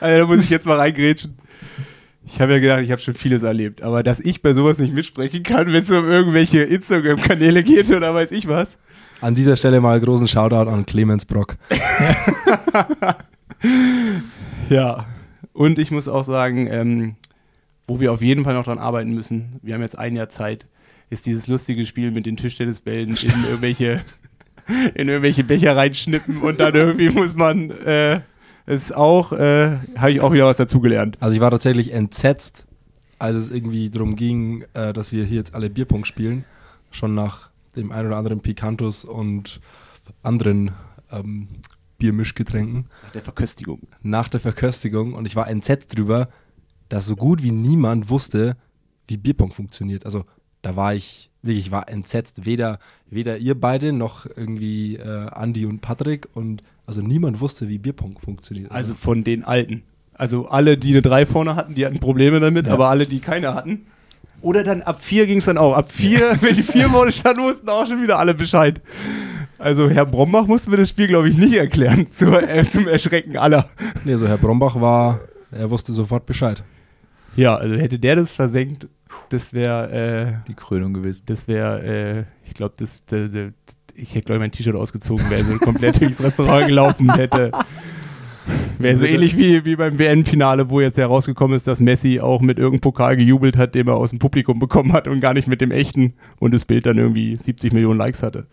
[0.00, 1.36] also da muss ich jetzt mal reingrätschen.
[2.26, 4.94] Ich habe ja gedacht, ich habe schon vieles erlebt, aber dass ich bei sowas nicht
[4.94, 8.78] mitsprechen kann, wenn es um irgendwelche Instagram-Kanäle geht oder weiß ich was.
[9.20, 11.56] An dieser Stelle mal großen Shoutout an Clemens Brock.
[14.70, 15.04] ja,
[15.52, 17.16] und ich muss auch sagen, ähm,
[17.86, 20.66] wo wir auf jeden Fall noch dran arbeiten müssen, wir haben jetzt ein Jahr Zeit,
[21.10, 24.02] ist dieses lustige Spiel mit den Tischtennisbällen in irgendwelche,
[24.94, 28.20] in irgendwelche Becher reinschnippen und dann irgendwie muss man äh,
[28.66, 31.18] es auch, äh, habe ich auch wieder was dazugelernt.
[31.20, 32.66] Also ich war tatsächlich entsetzt,
[33.18, 36.44] als es irgendwie darum ging, äh, dass wir hier jetzt alle Bierpunkt spielen,
[36.90, 39.60] schon nach dem ein oder anderen Picantus und
[40.22, 40.72] anderen
[41.10, 41.48] ähm,
[41.98, 42.86] Biermischgetränken.
[43.02, 43.80] Nach der Verköstigung.
[44.02, 46.28] Nach der Verköstigung und ich war entsetzt drüber,
[46.88, 48.56] dass so gut wie niemand wusste,
[49.08, 50.04] wie Bierpong funktioniert.
[50.06, 50.24] Also
[50.62, 52.46] da war ich wirklich, ich war entsetzt.
[52.46, 52.78] Weder,
[53.10, 58.18] weder ihr beide noch irgendwie äh, Andi und Patrick und also niemand wusste, wie Bierpong
[58.18, 58.70] funktioniert.
[58.70, 59.82] Also von den Alten.
[60.14, 62.74] Also alle, die eine 3 vorne hatten, die hatten Probleme damit, Ja.
[62.74, 63.86] aber alle, die keine hatten.
[64.42, 65.74] Oder dann ab 4 ging es dann auch.
[65.74, 68.80] Ab 4, wenn die 4 vorne standen, wussten auch schon wieder alle Bescheid.
[69.58, 73.36] Also Herr Brombach musste mir das Spiel, glaube ich, nicht erklären, zur, äh, zum Erschrecken
[73.36, 73.68] aller.
[74.04, 75.20] nee, so Herr Brombach war,
[75.50, 76.62] er wusste sofort Bescheid.
[77.36, 78.88] Ja, also hätte der das versenkt,
[79.30, 81.24] das wäre, äh, Die Krönung gewesen.
[81.26, 83.50] das wäre, äh, ich glaube, das, das, das,
[83.94, 87.50] ich hätte, glaube ich, mein T-Shirt ausgezogen, wäre so komplett durchs Restaurant gelaufen hätte.
[88.78, 92.58] Wäre so ähnlich wie, wie beim WN-Finale, wo jetzt herausgekommen ist, dass Messi auch mit
[92.58, 95.60] irgendeinem Pokal gejubelt hat, den er aus dem Publikum bekommen hat und gar nicht mit
[95.60, 98.46] dem echten und das Bild dann irgendwie 70 Millionen Likes hatte.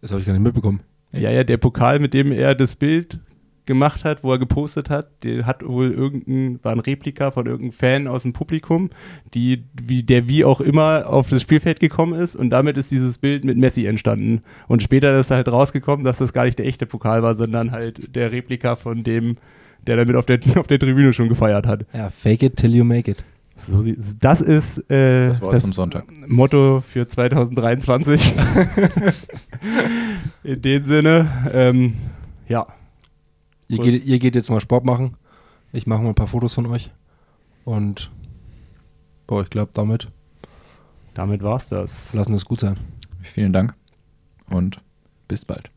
[0.00, 0.80] Das habe ich gar nicht mitbekommen.
[1.12, 3.18] Ja, ja, der Pokal, mit dem er das Bild
[3.66, 7.72] gemacht hat, wo er gepostet hat, der hat wohl irgendein, war ein Replika von irgendeinem
[7.72, 8.90] Fan aus dem Publikum,
[9.32, 13.18] die, wie, der wie auch immer auf das Spielfeld gekommen ist und damit ist dieses
[13.18, 14.42] Bild mit Messi entstanden.
[14.68, 18.14] Und später ist halt rausgekommen, dass das gar nicht der echte Pokal war, sondern halt
[18.14, 19.36] der Replika von dem,
[19.86, 21.86] der damit auf der, auf der Tribüne schon gefeiert hat.
[21.92, 23.24] Ja, fake it till you make it.
[23.56, 23.84] So,
[24.20, 26.04] das ist äh, Das Sonntag.
[26.26, 28.34] Motto für 2023.
[30.42, 31.94] In dem Sinne, ähm,
[32.48, 32.66] ja.
[33.68, 35.16] Ihr geht, ihr geht jetzt mal Sport machen.
[35.72, 36.90] Ich mache mal ein paar Fotos von euch.
[37.64, 38.10] Und
[39.26, 40.08] boah, ich glaube, damit
[41.14, 42.12] Damit war's das.
[42.12, 42.76] lassen wir es gut sein.
[43.22, 43.74] Vielen Dank
[44.50, 44.80] und
[45.28, 45.70] bis bald.